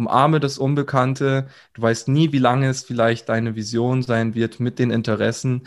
umarme 0.00 0.40
das 0.40 0.58
Unbekannte. 0.58 1.48
Du 1.74 1.82
weißt 1.82 2.08
nie, 2.08 2.32
wie 2.32 2.38
lange 2.38 2.68
es 2.68 2.82
vielleicht 2.82 3.28
deine 3.28 3.54
Vision 3.54 4.02
sein 4.02 4.34
wird 4.34 4.60
mit 4.60 4.78
den 4.78 4.90
Interessen. 4.90 5.66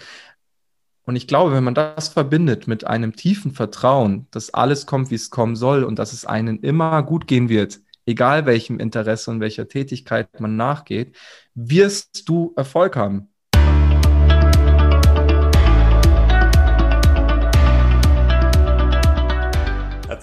Und 1.05 1.15
ich 1.15 1.27
glaube, 1.27 1.53
wenn 1.53 1.63
man 1.63 1.75
das 1.75 2.07
verbindet 2.09 2.67
mit 2.67 2.87
einem 2.87 3.15
tiefen 3.15 3.51
Vertrauen, 3.51 4.27
dass 4.31 4.53
alles 4.53 4.85
kommt, 4.85 5.11
wie 5.11 5.15
es 5.15 5.29
kommen 5.29 5.55
soll 5.55 5.83
und 5.83 5.99
dass 5.99 6.13
es 6.13 6.25
einen 6.25 6.59
immer 6.59 7.03
gut 7.03 7.27
gehen 7.27 7.49
wird, 7.49 7.81
egal 8.05 8.45
welchem 8.45 8.79
Interesse 8.79 9.31
und 9.31 9.39
welcher 9.39 9.67
Tätigkeit 9.67 10.39
man 10.39 10.55
nachgeht, 10.55 11.15
wirst 11.55 12.27
du 12.27 12.53
Erfolg 12.55 12.95
haben. 12.95 13.32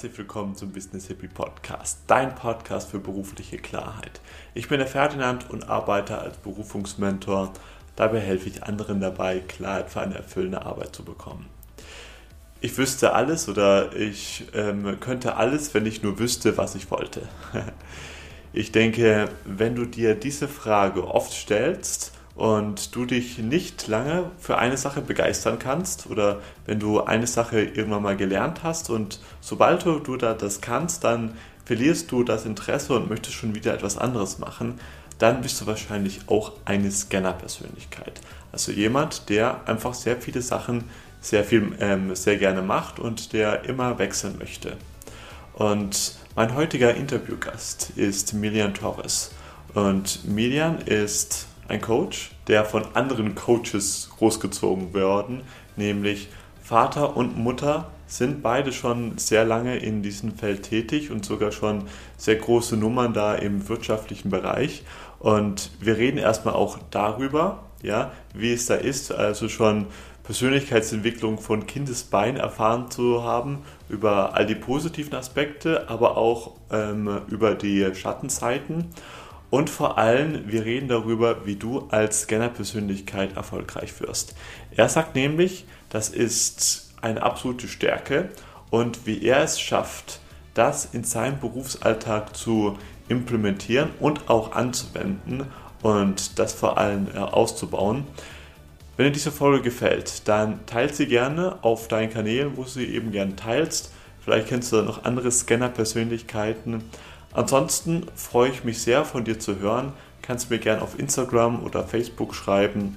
Herzlich 0.01 0.17
willkommen 0.17 0.57
zum 0.57 0.73
Business 0.73 1.09
Hippie 1.09 1.29
Podcast, 1.29 1.99
dein 2.07 2.35
Podcast 2.35 2.91
für 2.91 2.99
berufliche 2.99 3.59
Klarheit. 3.59 4.23
Ich 4.55 4.67
bin 4.67 4.79
der 4.79 4.87
Ferdinand 4.87 5.51
und 5.51 5.69
arbeite 5.69 6.17
als 6.17 6.39
Berufungsmentor. 6.39 7.53
Dabei 7.97 8.21
helfe 8.21 8.49
ich 8.49 8.63
anderen 8.63 9.03
dabei, 9.03 9.41
Klarheit 9.41 9.91
für 9.91 10.01
eine 10.01 10.15
erfüllende 10.15 10.65
Arbeit 10.65 10.97
zu 10.97 11.05
bekommen. 11.05 11.51
Ich 12.63 12.79
wüsste 12.79 13.13
alles 13.13 13.47
oder 13.47 13.95
ich 13.95 14.47
ähm, 14.55 14.99
könnte 15.01 15.37
alles, 15.37 15.75
wenn 15.75 15.85
ich 15.85 16.03
nur 16.03 16.19
wüsste, 16.19 16.57
was 16.57 16.77
ich 16.77 16.91
wollte. 16.91 17.29
ich 18.55 18.73
denke, 18.73 19.29
wenn 19.45 19.75
du 19.75 19.85
dir 19.85 20.15
diese 20.15 20.49
Frage 20.49 21.07
oft 21.09 21.35
stellst, 21.35 22.13
und 22.41 22.97
du 22.97 23.05
dich 23.05 23.37
nicht 23.37 23.87
lange 23.87 24.31
für 24.39 24.57
eine 24.57 24.79
Sache 24.79 25.03
begeistern 25.03 25.59
kannst 25.59 26.07
oder 26.07 26.41
wenn 26.65 26.81
du 26.81 27.03
eine 27.03 27.27
Sache 27.27 27.61
irgendwann 27.61 28.03
mal 28.03 28.17
gelernt 28.17 28.63
hast 28.63 28.89
und 28.89 29.21
sobald 29.43 29.85
du, 29.85 30.17
da 30.17 30.33
das 30.33 30.63
kannst, 30.63 31.05
dann 31.05 31.37
verlierst 31.67 32.11
du 32.11 32.25
das 32.25 32.47
Interesse 32.47 32.95
und 32.95 33.11
möchtest 33.11 33.35
schon 33.35 33.55
wieder 33.55 33.75
etwas 33.75 33.99
anderes 33.99 34.39
machen, 34.39 34.81
dann 35.19 35.43
bist 35.43 35.61
du 35.61 35.67
wahrscheinlich 35.67 36.21
auch 36.29 36.53
eine 36.65 36.91
Scanner-Persönlichkeit. 36.91 38.23
Also 38.53 38.73
jemand, 38.73 39.29
der 39.29 39.69
einfach 39.69 39.93
sehr 39.93 40.17
viele 40.17 40.41
Sachen 40.41 40.85
sehr 41.21 41.45
viel, 41.45 41.77
ähm, 41.79 42.15
sehr 42.15 42.39
gerne 42.39 42.63
macht 42.63 42.99
und 42.99 43.35
der 43.35 43.67
immer 43.67 43.99
wechseln 43.99 44.39
möchte. 44.39 44.79
Und 45.53 46.15
mein 46.37 46.55
heutiger 46.55 46.95
Interviewgast 46.95 47.91
ist 47.97 48.33
Milian 48.33 48.73
Torres. 48.73 49.31
Und 49.75 50.25
Milian 50.25 50.79
ist 50.79 51.50
ein 51.71 51.81
Coach, 51.81 52.33
der 52.49 52.65
von 52.65 52.85
anderen 52.95 53.35
Coaches 53.35 54.11
großgezogen 54.19 54.93
worden, 54.93 55.43
nämlich 55.77 56.29
Vater 56.63 57.17
und 57.17 57.39
Mutter 57.39 57.91
sind 58.07 58.43
beide 58.43 58.73
schon 58.73 59.19
sehr 59.19 59.45
lange 59.45 59.79
in 59.79 60.03
diesem 60.03 60.35
Feld 60.35 60.65
tätig 60.65 61.11
und 61.11 61.25
sogar 61.25 61.53
schon 61.53 61.85
sehr 62.17 62.37
große 62.37 62.77
Nummern 62.77 63.13
da 63.13 63.35
im 63.35 63.69
wirtschaftlichen 63.69 64.31
Bereich. 64.31 64.83
Und 65.21 65.71
wir 65.81 65.97
reden 65.97 66.19
erstmal 66.19 66.55
auch 66.55 66.79
darüber, 66.91 67.65
ja, 67.83 68.13
wie 68.35 68.53
es 68.53 68.67
da 68.67 68.75
ist, 68.75 69.13
also 69.13 69.49
schon 69.49 69.87
Persönlichkeitsentwicklung 70.25 71.39
von 71.39 71.67
Kindesbein 71.67 72.37
erfahren 72.37 72.91
zu 72.91 73.23
haben, 73.23 73.63
über 73.89 74.35
all 74.35 74.47
die 74.47 74.55
positiven 74.55 75.15
Aspekte, 75.15 75.89
aber 75.89 76.17
auch 76.17 76.53
ähm, 76.71 77.23
über 77.29 77.55
die 77.55 77.95
Schattenzeiten. 77.95 78.87
Und 79.51 79.69
vor 79.69 79.99
allem, 79.99 80.45
wir 80.47 80.65
reden 80.65 80.89
darüber, 80.89 81.45
wie 81.45 81.57
du 81.57 81.89
als 81.91 82.23
Scanner-Persönlichkeit 82.23 83.37
erfolgreich 83.37 84.01
wirst. 84.01 84.35
Er 84.77 84.89
sagt 84.89 85.17
nämlich, 85.17 85.67
das 85.89 86.09
ist 86.09 86.95
eine 87.03 87.23
absolute 87.23 87.67
Stärke 87.67 88.29
und 88.71 89.07
wie 89.07 89.25
er 89.25 89.43
es 89.43 89.61
schafft, 89.61 90.21
das 90.55 90.87
in 90.93 91.03
seinem 91.03 91.41
Berufsalltag 91.41 92.37
zu 92.37 92.79
implementieren 93.09 93.91
und 93.99 94.31
auch 94.31 94.53
anzuwenden 94.53 95.47
und 95.83 96.39
das 96.39 96.53
vor 96.53 96.79
allem 96.79 97.09
äh, 97.13 97.19
auszubauen. 97.19 98.05
Wenn 98.97 99.07
dir 99.07 99.13
diese 99.13 99.33
Folge 99.33 99.63
gefällt, 99.63 100.29
dann 100.29 100.65
teilt 100.67 100.95
sie 100.95 101.07
gerne 101.07 101.59
auf 101.63 101.89
deinen 101.89 102.11
Kanälen, 102.11 102.57
wo 102.57 102.63
du 102.63 102.69
sie 102.69 102.85
eben 102.85 103.13
gerne 103.13 103.35
teilst. 103.35 103.93
Vielleicht 104.21 104.49
kennst 104.49 104.73
du 104.73 104.77
da 104.77 104.83
noch 104.83 105.05
andere 105.05 105.31
Scanner-Persönlichkeiten 105.31 106.85
Ansonsten 107.33 108.07
freue 108.17 108.51
ich 108.51 108.65
mich 108.65 108.83
sehr 108.83 109.05
von 109.05 109.25
dir 109.25 109.39
zu 109.39 109.61
hören. 109.61 109.93
Kannst 110.23 110.51
mir 110.51 110.59
gerne 110.59 110.83
auf 110.83 110.99
Instagram 110.99 111.65
oder 111.65 111.85
Facebook 111.85 112.35
schreiben 112.35 112.97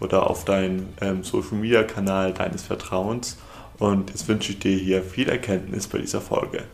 oder 0.00 0.28
auf 0.28 0.44
deinen 0.44 0.92
ähm, 1.00 1.22
Social 1.22 1.56
Media 1.56 1.84
Kanal 1.84 2.32
deines 2.32 2.62
Vertrauens. 2.62 3.38
Und 3.78 4.10
jetzt 4.10 4.26
wünsche 4.28 4.52
ich 4.52 4.58
dir 4.58 4.76
hier 4.76 5.02
viel 5.02 5.28
Erkenntnis 5.28 5.86
bei 5.86 5.98
dieser 5.98 6.20
Folge. 6.20 6.64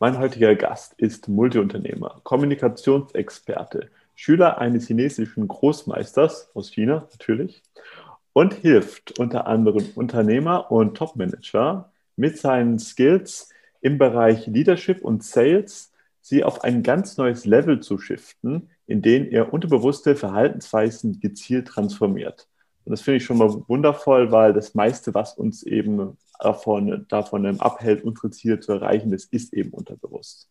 Mein 0.00 0.18
heutiger 0.18 0.56
Gast 0.56 0.94
ist 0.96 1.28
Multiunternehmer, 1.28 2.20
Kommunikationsexperte, 2.24 3.90
Schüler 4.16 4.58
eines 4.58 4.88
chinesischen 4.88 5.46
Großmeisters 5.46 6.50
aus 6.54 6.70
China 6.70 7.06
natürlich 7.12 7.62
und 8.32 8.54
hilft 8.54 9.18
unter 9.18 9.46
anderem 9.46 9.86
Unternehmer 9.94 10.70
und 10.70 10.96
Topmanager 10.96 11.90
mit 12.16 12.38
seinen 12.38 12.78
Skills 12.78 13.53
im 13.84 13.98
Bereich 13.98 14.46
Leadership 14.46 15.04
und 15.04 15.22
Sales 15.22 15.92
sie 16.22 16.42
auf 16.42 16.64
ein 16.64 16.82
ganz 16.82 17.18
neues 17.18 17.44
Level 17.44 17.80
zu 17.80 17.98
shiften, 17.98 18.70
in 18.86 19.02
dem 19.02 19.30
er 19.30 19.52
unterbewusste 19.52 20.16
Verhaltensweisen 20.16 21.20
gezielt 21.20 21.68
transformiert. 21.68 22.48
Und 22.86 22.92
das 22.92 23.02
finde 23.02 23.18
ich 23.18 23.24
schon 23.24 23.36
mal 23.36 23.62
wundervoll, 23.68 24.32
weil 24.32 24.54
das 24.54 24.74
meiste, 24.74 25.12
was 25.12 25.34
uns 25.34 25.62
eben 25.64 26.16
davon, 26.40 27.04
davon 27.08 27.60
abhält, 27.60 28.04
unsere 28.04 28.30
Ziele 28.30 28.58
zu 28.58 28.72
erreichen, 28.72 29.10
das 29.10 29.26
ist 29.26 29.52
eben 29.52 29.70
unterbewusst. 29.70 30.48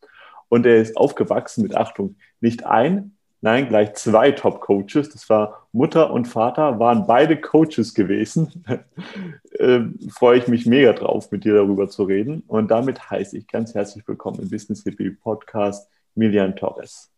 Und 0.48 0.68
er 0.68 0.80
ist 0.80 0.96
aufgewachsen 0.96 1.64
mit 1.64 1.76
Achtung, 1.76 2.18
nicht 2.40 2.68
ein, 2.68 3.18
Nein, 3.44 3.68
gleich 3.68 3.94
zwei 3.96 4.32
Top-Coaches. 4.32 5.10
Das 5.10 5.30
war 5.30 5.68
Mutter 5.74 6.12
und 6.12 6.30
Vater, 6.30 6.80
waren 6.80 7.06
beide 7.06 7.36
Coaches 7.36 7.94
gewesen. 7.94 8.64
äh, 9.60 9.82
freue 10.10 10.38
ich 10.38 10.48
mich 10.48 10.66
mega 10.66 10.94
drauf, 10.94 11.30
mit 11.30 11.44
dir 11.44 11.54
darüber 11.54 11.90
zu 11.90 12.04
reden. 12.04 12.44
Und 12.48 12.72
damit 12.72 13.12
heiße 13.12 13.38
ich 13.38 13.46
ganz 13.48 13.76
herzlich 13.76 14.08
willkommen 14.08 14.40
im 14.40 14.50
Business 14.50 14.84
Hippie 14.84 15.10
Podcast 15.10 15.90
Milian 16.16 16.56
Torres. 16.56 17.12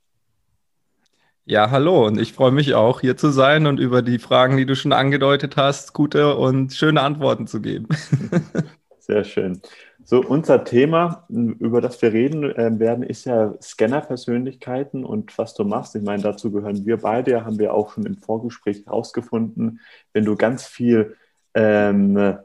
Ja, 1.45 1.69
hallo 1.69 2.07
und 2.07 2.19
ich 2.19 2.33
freue 2.33 2.51
mich 2.51 2.73
auch, 2.73 3.01
hier 3.01 3.17
zu 3.17 3.29
sein 3.29 3.67
und 3.67 3.79
über 3.79 4.01
die 4.01 4.17
Fragen, 4.17 4.57
die 4.57 4.65
du 4.65 4.75
schon 4.75 4.93
angedeutet 4.93 5.57
hast, 5.57 5.93
gute 5.93 6.35
und 6.37 6.73
schöne 6.73 7.01
Antworten 7.01 7.45
zu 7.45 7.61
geben. 7.61 7.87
Sehr 8.97 9.23
schön. 9.23 9.61
So, 10.07 10.21
unser 10.21 10.63
Thema, 10.63 11.25
über 11.29 11.81
das 11.81 11.99
wir 11.99 12.13
reden 12.13 12.43
äh, 12.43 12.77
werden, 12.77 13.03
ist 13.03 13.25
ja 13.25 13.55
Scanner-Persönlichkeiten 13.59 15.03
und 15.03 15.35
was 15.39 15.55
du 15.55 15.63
machst. 15.63 15.95
Ich 15.95 16.03
meine, 16.03 16.21
dazu 16.21 16.51
gehören 16.51 16.85
wir 16.85 16.97
beide, 16.97 17.43
haben 17.43 17.57
wir 17.57 17.73
auch 17.73 17.91
schon 17.91 18.05
im 18.05 18.15
Vorgespräch 18.15 18.85
herausgefunden. 18.85 19.79
Wenn 20.13 20.23
du 20.23 20.35
ganz 20.35 20.67
viel 20.67 21.15
ähm, 21.55 22.37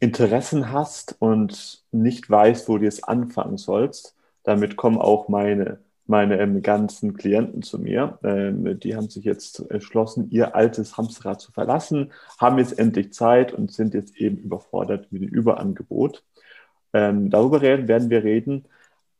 Interessen 0.00 0.70
hast 0.70 1.16
und 1.18 1.82
nicht 1.92 2.28
weißt, 2.28 2.68
wo 2.68 2.76
du 2.76 2.84
jetzt 2.84 3.08
anfangen 3.08 3.56
sollst, 3.56 4.14
damit 4.42 4.76
kommen 4.76 4.98
auch 4.98 5.28
meine, 5.28 5.78
meine 6.04 6.38
ähm, 6.40 6.60
ganzen 6.60 7.16
Klienten 7.16 7.62
zu 7.62 7.78
mir. 7.78 8.18
Ähm, 8.22 8.78
die 8.80 8.96
haben 8.96 9.08
sich 9.08 9.24
jetzt 9.24 9.70
entschlossen, 9.70 10.28
ihr 10.30 10.54
altes 10.54 10.98
Hamsterrad 10.98 11.40
zu 11.40 11.52
verlassen, 11.52 12.12
haben 12.38 12.58
jetzt 12.58 12.78
endlich 12.78 13.14
Zeit 13.14 13.54
und 13.54 13.72
sind 13.72 13.94
jetzt 13.94 14.14
eben 14.18 14.36
überfordert 14.36 15.10
mit 15.10 15.22
dem 15.22 15.28
Überangebot. 15.30 16.22
Ähm, 16.92 17.30
darüber 17.30 17.62
reden, 17.62 17.88
werden 17.88 18.10
wir 18.10 18.24
reden. 18.24 18.64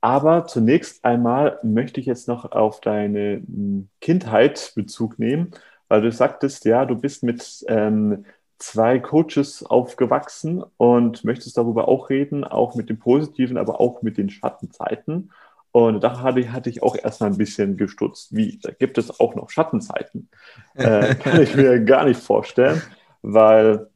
Aber 0.01 0.47
zunächst 0.47 1.05
einmal 1.05 1.61
möchte 1.63 2.01
ich 2.01 2.07
jetzt 2.07 2.29
noch 2.29 2.51
auf 2.53 2.81
deine 2.81 3.37
hm, 3.37 3.89
Kindheit 4.01 4.73
Bezug 4.75 5.19
nehmen, 5.19 5.53
weil 5.89 6.03
du 6.03 6.11
sagtest, 6.11 6.65
ja, 6.65 6.85
du 6.85 6.97
bist 6.97 7.23
mit 7.23 7.65
ähm, 7.69 8.25
zwei 8.59 8.99
Coaches 8.99 9.65
aufgewachsen 9.65 10.65
und 10.77 11.25
möchtest 11.25 11.57
darüber 11.57 11.89
auch 11.89 12.11
reden, 12.11 12.45
auch 12.45 12.75
mit 12.75 12.89
den 12.89 12.99
positiven, 12.99 13.57
aber 13.59 13.81
auch 13.81 14.03
mit 14.03 14.19
den 14.19 14.31
Schattenzeiten. 14.31 15.31
Und 15.73 16.03
da 16.05 16.21
hatte 16.21 16.41
ich, 16.41 16.51
hatte 16.51 16.69
ich 16.69 16.83
auch 16.83 16.97
erstmal 16.97 17.31
ein 17.31 17.39
bisschen 17.39 17.77
gestutzt. 17.77 18.35
Wie, 18.35 18.59
da 18.63 18.73
gibt 18.73 18.99
es 18.99 19.21
auch 19.21 19.35
noch 19.35 19.51
Schattenzeiten. 19.51 20.29
Äh, 20.75 21.15
kann 21.23 21.41
ich 21.41 21.57
mir 21.57 21.81
gar 21.81 22.05
nicht 22.05 22.21
vorstellen, 22.21 22.83
weil 23.23 23.89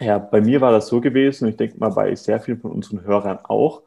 ja, 0.00 0.18
bei 0.18 0.40
mir 0.40 0.60
war 0.60 0.72
das 0.72 0.88
so 0.88 1.00
gewesen, 1.00 1.44
und 1.44 1.50
ich 1.50 1.56
denke 1.56 1.78
mal 1.78 1.90
bei 1.90 2.14
sehr 2.14 2.40
vielen 2.40 2.60
von 2.60 2.72
unseren 2.72 3.02
Hörern 3.04 3.38
auch. 3.44 3.82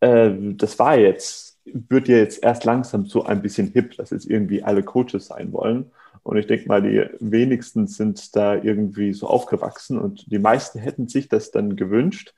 Äh, 0.00 0.30
das 0.56 0.78
war 0.78 0.98
jetzt, 0.98 1.58
wird 1.64 2.08
ja 2.08 2.16
jetzt 2.16 2.42
erst 2.42 2.64
langsam 2.64 3.06
so 3.06 3.24
ein 3.24 3.42
bisschen 3.42 3.68
hip, 3.68 3.96
dass 3.96 4.10
jetzt 4.10 4.26
irgendwie 4.26 4.62
alle 4.62 4.82
Coaches 4.82 5.26
sein 5.26 5.52
wollen. 5.52 5.90
Und 6.22 6.36
ich 6.36 6.46
denke 6.46 6.68
mal, 6.68 6.82
die 6.82 7.06
wenigsten 7.20 7.86
sind 7.86 8.36
da 8.36 8.54
irgendwie 8.56 9.12
so 9.14 9.28
aufgewachsen 9.28 9.98
und 9.98 10.30
die 10.30 10.38
meisten 10.38 10.78
hätten 10.78 11.08
sich 11.08 11.28
das 11.28 11.50
dann 11.50 11.76
gewünscht. 11.76 12.34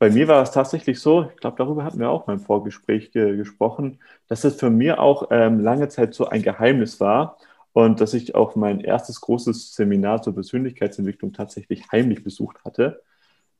Bei 0.00 0.10
mir 0.10 0.28
war 0.28 0.42
es 0.42 0.50
tatsächlich 0.50 0.98
so, 0.98 1.28
ich 1.30 1.36
glaube, 1.36 1.58
darüber 1.58 1.84
hatten 1.84 2.00
wir 2.00 2.10
auch 2.10 2.26
mal 2.26 2.32
im 2.34 2.40
Vorgespräch 2.40 3.12
ge 3.12 3.36
gesprochen, 3.36 4.00
dass 4.28 4.44
es 4.44 4.56
für 4.56 4.70
mich 4.70 4.92
auch 4.92 5.28
ähm, 5.30 5.60
lange 5.60 5.88
Zeit 5.88 6.14
so 6.14 6.26
ein 6.26 6.42
Geheimnis 6.42 7.00
war, 7.00 7.36
und 7.72 8.00
dass 8.00 8.14
ich 8.14 8.34
auch 8.34 8.56
mein 8.56 8.80
erstes 8.80 9.20
großes 9.20 9.74
Seminar 9.74 10.22
zur 10.22 10.34
Persönlichkeitsentwicklung 10.34 11.32
tatsächlich 11.32 11.90
heimlich 11.92 12.24
besucht 12.24 12.64
hatte. 12.64 13.02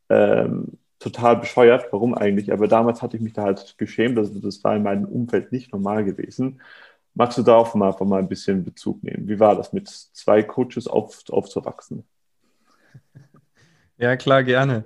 Ähm, 0.09 0.79
total 0.99 1.37
bescheuert, 1.37 1.87
warum 1.93 2.15
eigentlich? 2.15 2.53
Aber 2.53 2.69
damals 2.69 3.03
hatte 3.03 3.17
ich 3.17 3.23
mich 3.23 3.33
da 3.33 3.43
halt 3.45 3.77
geschämt, 3.79 4.19
also 4.19 4.39
das 4.41 4.63
war 4.65 4.77
in 4.77 4.83
meinem 4.83 5.05
Umfeld 5.05 5.53
nicht 5.53 5.73
normal 5.73 6.05
gewesen. 6.05 6.61
Magst 7.15 7.39
du 7.39 7.43
darauf 7.43 7.75
mal, 7.75 7.95
mal 8.01 8.19
ein 8.19 8.29
bisschen 8.29 8.65
Bezug 8.65 9.03
nehmen? 9.03 9.29
Wie 9.29 9.41
war 9.41 9.57
das, 9.57 9.73
mit 9.73 9.89
zwei 9.89 10.43
Coaches 10.43 10.87
auf, 10.87 11.23
aufzuwachsen? 11.31 12.05
Ja, 13.99 14.17
klar, 14.17 14.45
gerne. 14.45 14.85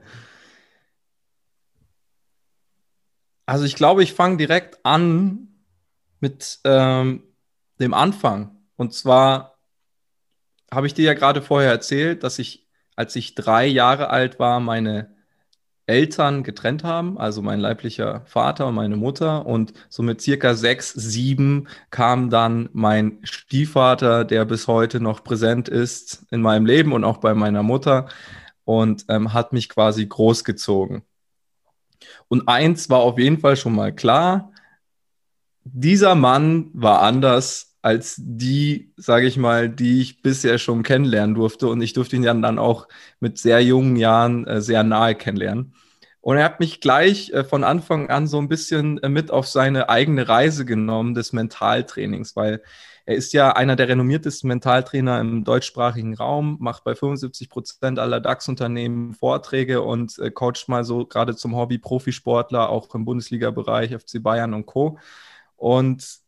Also 3.46 3.64
ich 3.64 3.76
glaube, 3.76 4.02
ich 4.02 4.14
fange 4.14 4.38
direkt 4.38 4.84
an 4.84 5.48
mit 6.20 6.60
ähm, 6.64 7.22
dem 7.78 7.94
Anfang. 7.94 8.53
Und 8.76 8.94
zwar 8.94 9.58
habe 10.70 10.86
ich 10.86 10.94
dir 10.94 11.04
ja 11.04 11.14
gerade 11.14 11.42
vorher 11.42 11.70
erzählt, 11.70 12.22
dass 12.22 12.38
ich, 12.38 12.66
als 12.96 13.16
ich 13.16 13.34
drei 13.34 13.66
Jahre 13.66 14.10
alt 14.10 14.38
war, 14.38 14.60
meine 14.60 15.14
Eltern 15.86 16.42
getrennt 16.44 16.82
haben, 16.82 17.18
also 17.18 17.42
mein 17.42 17.60
leiblicher 17.60 18.22
Vater 18.24 18.66
und 18.68 18.74
meine 18.74 18.96
Mutter. 18.96 19.46
Und 19.46 19.74
so 19.88 20.02
mit 20.02 20.20
circa 20.22 20.54
sechs, 20.54 20.92
sieben 20.92 21.68
kam 21.90 22.30
dann 22.30 22.70
mein 22.72 23.18
Stiefvater, 23.22 24.24
der 24.24 24.44
bis 24.46 24.66
heute 24.66 25.00
noch 25.00 25.22
präsent 25.22 25.68
ist 25.68 26.24
in 26.30 26.40
meinem 26.40 26.64
Leben 26.64 26.92
und 26.92 27.04
auch 27.04 27.18
bei 27.18 27.34
meiner 27.34 27.62
Mutter 27.62 28.08
und 28.64 29.04
ähm, 29.08 29.34
hat 29.34 29.52
mich 29.52 29.68
quasi 29.68 30.06
großgezogen. 30.06 31.02
Und 32.28 32.48
eins 32.48 32.88
war 32.88 33.00
auf 33.00 33.18
jeden 33.18 33.38
Fall 33.38 33.56
schon 33.56 33.74
mal 33.74 33.94
klar, 33.94 34.52
dieser 35.64 36.14
Mann 36.14 36.70
war 36.72 37.02
anders 37.02 37.73
als 37.84 38.14
die, 38.16 38.94
sage 38.96 39.26
ich 39.26 39.36
mal, 39.36 39.68
die 39.68 40.00
ich 40.00 40.22
bisher 40.22 40.56
schon 40.56 40.82
kennenlernen 40.82 41.34
durfte. 41.34 41.68
Und 41.68 41.82
ich 41.82 41.92
durfte 41.92 42.16
ihn 42.16 42.22
dann 42.22 42.58
auch 42.58 42.88
mit 43.20 43.36
sehr 43.36 43.62
jungen 43.62 43.96
Jahren 43.96 44.46
äh, 44.46 44.62
sehr 44.62 44.82
nahe 44.84 45.14
kennenlernen. 45.14 45.74
Und 46.22 46.38
er 46.38 46.44
hat 46.44 46.60
mich 46.60 46.80
gleich 46.80 47.30
äh, 47.34 47.44
von 47.44 47.62
Anfang 47.62 48.08
an 48.08 48.26
so 48.26 48.38
ein 48.38 48.48
bisschen 48.48 49.02
äh, 49.02 49.10
mit 49.10 49.30
auf 49.30 49.46
seine 49.46 49.90
eigene 49.90 50.26
Reise 50.26 50.64
genommen 50.64 51.12
des 51.12 51.34
Mentaltrainings, 51.34 52.36
weil 52.36 52.62
er 53.04 53.16
ist 53.16 53.34
ja 53.34 53.52
einer 53.52 53.76
der 53.76 53.88
renommiertesten 53.88 54.48
Mentaltrainer 54.48 55.20
im 55.20 55.44
deutschsprachigen 55.44 56.14
Raum, 56.14 56.56
macht 56.60 56.84
bei 56.84 56.94
75 56.94 57.50
Prozent 57.50 57.98
aller 57.98 58.18
DAX-Unternehmen 58.18 59.12
Vorträge 59.12 59.82
und 59.82 60.18
äh, 60.20 60.30
coacht 60.30 60.68
mal 60.68 60.84
so 60.84 61.04
gerade 61.04 61.36
zum 61.36 61.54
Hobby 61.54 61.76
Profisportler, 61.76 62.70
auch 62.70 62.94
im 62.94 63.04
Bundesliga-Bereich, 63.04 63.94
FC 63.94 64.22
Bayern 64.22 64.54
und 64.54 64.64
Co. 64.64 64.98
Und 65.56 66.23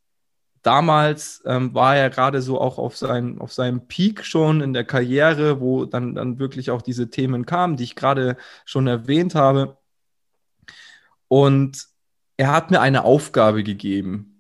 damals 0.67 1.43
ähm, 1.47 1.75
war 1.75 1.97
er 1.97 2.11
gerade 2.11 2.43
so 2.43 2.61
auch 2.61 2.79
auf, 2.79 2.97
sein, 2.97 3.39
auf 3.41 3.53
seinem 3.53 3.87
Peak 3.87 4.25
schon 4.25 4.61
in 4.61 4.73
der 4.73 4.85
Karriere, 4.85 5.61
wo 5.61 5.85
dann, 5.85 6.15
dann 6.15 6.39
wirklich 6.39 6.71
auch 6.71 6.83
diese 6.83 7.11
Themen 7.11 7.47
kamen, 7.47 7.77
die 7.77 7.85
ich 7.85 7.97
gerade 7.97 8.37
schon 8.65 8.87
erwähnt 8.87 9.35
habe. 9.35 9.79
Und 11.29 11.87
er 12.37 12.53
hat 12.53 12.71
mir 12.71 12.81
eine 12.81 13.05
Aufgabe 13.05 13.65
gegeben 13.65 14.37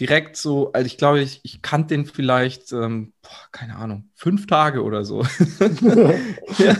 direkt 0.00 0.36
so, 0.36 0.72
also 0.72 0.86
ich 0.86 0.96
glaube, 0.96 1.20
ich, 1.20 1.40
ich 1.42 1.60
kannte 1.60 1.94
den 1.94 2.06
vielleicht, 2.06 2.72
ähm, 2.72 3.12
boah, 3.22 3.30
keine 3.52 3.76
Ahnung, 3.76 4.08
fünf 4.14 4.46
Tage 4.46 4.82
oder 4.82 5.04
so. 5.04 5.22
ja. 6.58 6.76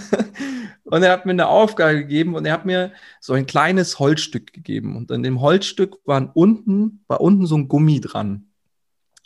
Und 0.85 1.03
er 1.03 1.13
hat 1.13 1.27
mir 1.27 1.33
eine 1.33 1.47
Aufgabe 1.47 1.99
gegeben 1.99 2.35
und 2.35 2.47
er 2.47 2.55
hat 2.55 2.65
mir 2.65 2.93
so 3.21 3.35
ein 3.35 3.47
kleines 3.47 3.99
Holzstück 3.99 4.53
gegeben. 4.53 4.97
Und 4.97 5.13
an 5.13 5.23
dem 5.23 5.41
Holzstück 5.41 5.99
waren 6.05 6.31
unten, 6.33 7.05
war 7.07 7.21
unten 7.21 7.47
so 7.47 7.57
ein 7.57 7.69
Gummi 7.69 8.01
dran. 8.01 8.50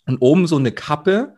Und 0.07 0.19
oben 0.19 0.47
so 0.47 0.57
eine 0.57 0.73
Kappe, 0.73 1.37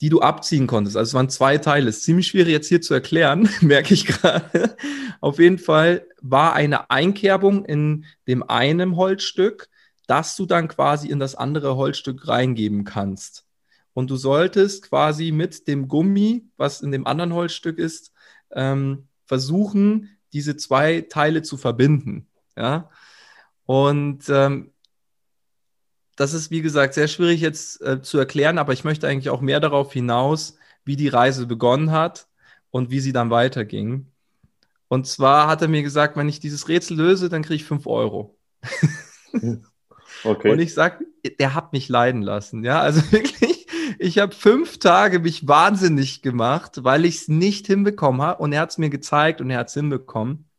die 0.00 0.08
du 0.08 0.20
abziehen 0.20 0.66
konntest. 0.66 0.96
Also 0.96 1.10
es 1.10 1.14
waren 1.14 1.28
zwei 1.28 1.58
Teile. 1.58 1.88
Ist 1.88 2.04
ziemlich 2.04 2.28
schwierig 2.28 2.52
jetzt 2.52 2.68
hier 2.68 2.80
zu 2.80 2.94
erklären, 2.94 3.48
merke 3.60 3.94
ich 3.94 4.06
gerade. 4.06 4.76
Auf 5.20 5.38
jeden 5.38 5.58
Fall 5.58 6.06
war 6.22 6.54
eine 6.54 6.90
Einkerbung 6.90 7.64
in 7.64 8.06
dem 8.26 8.42
einen 8.42 8.96
Holzstück 8.96 9.68
das 10.10 10.34
du 10.34 10.44
dann 10.44 10.66
quasi 10.66 11.06
in 11.06 11.20
das 11.20 11.36
andere 11.36 11.76
Holzstück 11.76 12.26
reingeben 12.26 12.82
kannst. 12.82 13.46
Und 13.92 14.10
du 14.10 14.16
solltest 14.16 14.82
quasi 14.88 15.30
mit 15.30 15.68
dem 15.68 15.86
Gummi, 15.86 16.48
was 16.56 16.80
in 16.80 16.90
dem 16.90 17.06
anderen 17.06 17.32
Holzstück 17.32 17.78
ist, 17.78 18.12
ähm, 18.50 19.06
versuchen, 19.26 20.18
diese 20.32 20.56
zwei 20.56 21.02
Teile 21.02 21.42
zu 21.42 21.56
verbinden. 21.56 22.26
Ja? 22.56 22.90
Und 23.66 24.24
ähm, 24.28 24.72
das 26.20 26.34
ist, 26.34 26.50
wie 26.50 26.60
gesagt, 26.60 26.92
sehr 26.92 27.08
schwierig 27.08 27.40
jetzt 27.40 27.80
äh, 27.80 28.02
zu 28.02 28.18
erklären, 28.18 28.58
aber 28.58 28.74
ich 28.74 28.84
möchte 28.84 29.08
eigentlich 29.08 29.30
auch 29.30 29.40
mehr 29.40 29.58
darauf 29.58 29.92
hinaus, 29.92 30.58
wie 30.84 30.96
die 30.96 31.08
Reise 31.08 31.46
begonnen 31.46 31.92
hat 31.92 32.26
und 32.70 32.90
wie 32.90 33.00
sie 33.00 33.12
dann 33.12 33.30
weiterging. 33.30 34.06
Und 34.88 35.06
zwar 35.06 35.48
hat 35.48 35.62
er 35.62 35.68
mir 35.68 35.82
gesagt, 35.82 36.18
wenn 36.18 36.28
ich 36.28 36.38
dieses 36.38 36.68
Rätsel 36.68 36.98
löse, 36.98 37.30
dann 37.30 37.42
kriege 37.42 37.54
ich 37.54 37.64
5 37.64 37.86
Euro. 37.86 38.36
Okay. 40.22 40.50
Und 40.50 40.58
ich 40.58 40.74
sage, 40.74 41.06
der 41.38 41.54
hat 41.54 41.72
mich 41.72 41.88
leiden 41.88 42.20
lassen. 42.20 42.62
Ja, 42.62 42.80
also 42.80 43.00
wirklich, 43.12 43.66
ich 43.98 44.18
habe 44.18 44.34
fünf 44.34 44.78
Tage 44.78 45.18
mich 45.18 45.48
wahnsinnig 45.48 46.20
gemacht, 46.20 46.84
weil 46.84 47.06
ich 47.06 47.22
es 47.22 47.28
nicht 47.28 47.66
hinbekommen 47.68 48.20
habe. 48.20 48.42
Und 48.42 48.52
er 48.52 48.60
hat 48.60 48.70
es 48.70 48.76
mir 48.76 48.90
gezeigt 48.90 49.40
und 49.40 49.48
er 49.48 49.60
hat 49.60 49.68
es 49.68 49.74
hinbekommen. 49.74 50.49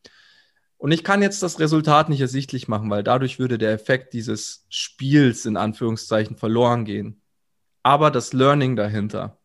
Und 0.82 0.92
ich 0.92 1.04
kann 1.04 1.22
jetzt 1.22 1.44
das 1.44 1.60
Resultat 1.60 2.10
nicht 2.10 2.22
ersichtlich 2.22 2.68
machen, 2.68 2.90
weil 2.90 3.04
dadurch 3.04 3.38
würde 3.38 3.60
der 3.60 3.72
Effekt 3.72 4.14
dieses 4.14 4.66
Spiels 4.68 5.46
in 5.46 5.56
Anführungszeichen 5.56 6.38
verloren 6.38 6.86
gehen. 6.86 7.22
Aber 7.84 8.10
das 8.10 8.34
Learning 8.34 8.76
dahinter, 8.76 9.40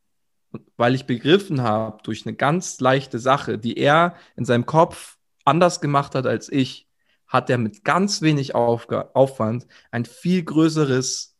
weil 0.78 0.94
ich 0.94 1.04
begriffen 1.04 1.60
habe 1.60 2.02
durch 2.04 2.24
eine 2.24 2.34
ganz 2.34 2.80
leichte 2.80 3.18
Sache, 3.18 3.58
die 3.58 3.76
er 3.76 4.16
in 4.36 4.46
seinem 4.46 4.64
Kopf 4.64 5.18
anders 5.44 5.82
gemacht 5.82 6.14
hat 6.14 6.26
als 6.26 6.50
ich, 6.50 6.88
hat 7.26 7.50
er 7.50 7.58
mit 7.58 7.84
ganz 7.84 8.22
wenig 8.22 8.54
Aufwand 8.54 9.66
ein 9.90 10.06
viel 10.06 10.42
größeres 10.42 11.36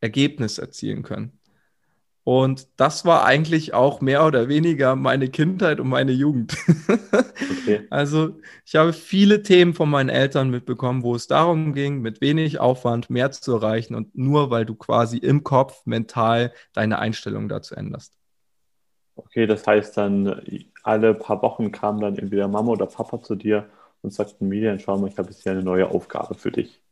Ergebnis 0.00 0.58
erzielen 0.58 1.04
können. 1.04 1.37
Und 2.28 2.68
das 2.76 3.06
war 3.06 3.24
eigentlich 3.24 3.72
auch 3.72 4.02
mehr 4.02 4.26
oder 4.26 4.48
weniger 4.48 4.96
meine 4.96 5.30
Kindheit 5.30 5.80
und 5.80 5.88
meine 5.88 6.12
Jugend. 6.12 6.54
Okay. 7.62 7.86
Also 7.90 8.38
ich 8.66 8.76
habe 8.76 8.92
viele 8.92 9.42
Themen 9.42 9.72
von 9.72 9.88
meinen 9.88 10.10
Eltern 10.10 10.50
mitbekommen, 10.50 11.02
wo 11.02 11.14
es 11.14 11.26
darum 11.26 11.72
ging, 11.72 12.02
mit 12.02 12.20
wenig 12.20 12.60
Aufwand 12.60 13.08
mehr 13.08 13.30
zu 13.30 13.54
erreichen 13.54 13.94
und 13.94 14.14
nur 14.14 14.50
weil 14.50 14.66
du 14.66 14.74
quasi 14.74 15.16
im 15.16 15.42
Kopf 15.42 15.86
mental 15.86 16.52
deine 16.74 16.98
Einstellung 16.98 17.48
dazu 17.48 17.74
änderst. 17.74 18.12
Okay, 19.16 19.46
das 19.46 19.66
heißt 19.66 19.96
dann, 19.96 20.42
alle 20.82 21.14
paar 21.14 21.40
Wochen 21.40 21.72
kam 21.72 21.98
dann 21.98 22.18
entweder 22.18 22.46
Mama 22.46 22.72
oder 22.72 22.86
Papa 22.86 23.22
zu 23.22 23.36
dir 23.36 23.70
und 24.02 24.12
sagten, 24.12 24.48
Median, 24.48 24.78
schau 24.78 24.98
mal, 24.98 25.08
ich 25.08 25.16
habe 25.16 25.30
jetzt 25.30 25.44
hier 25.44 25.52
eine 25.52 25.62
neue 25.62 25.88
Aufgabe 25.88 26.34
für 26.34 26.50
dich? 26.50 26.82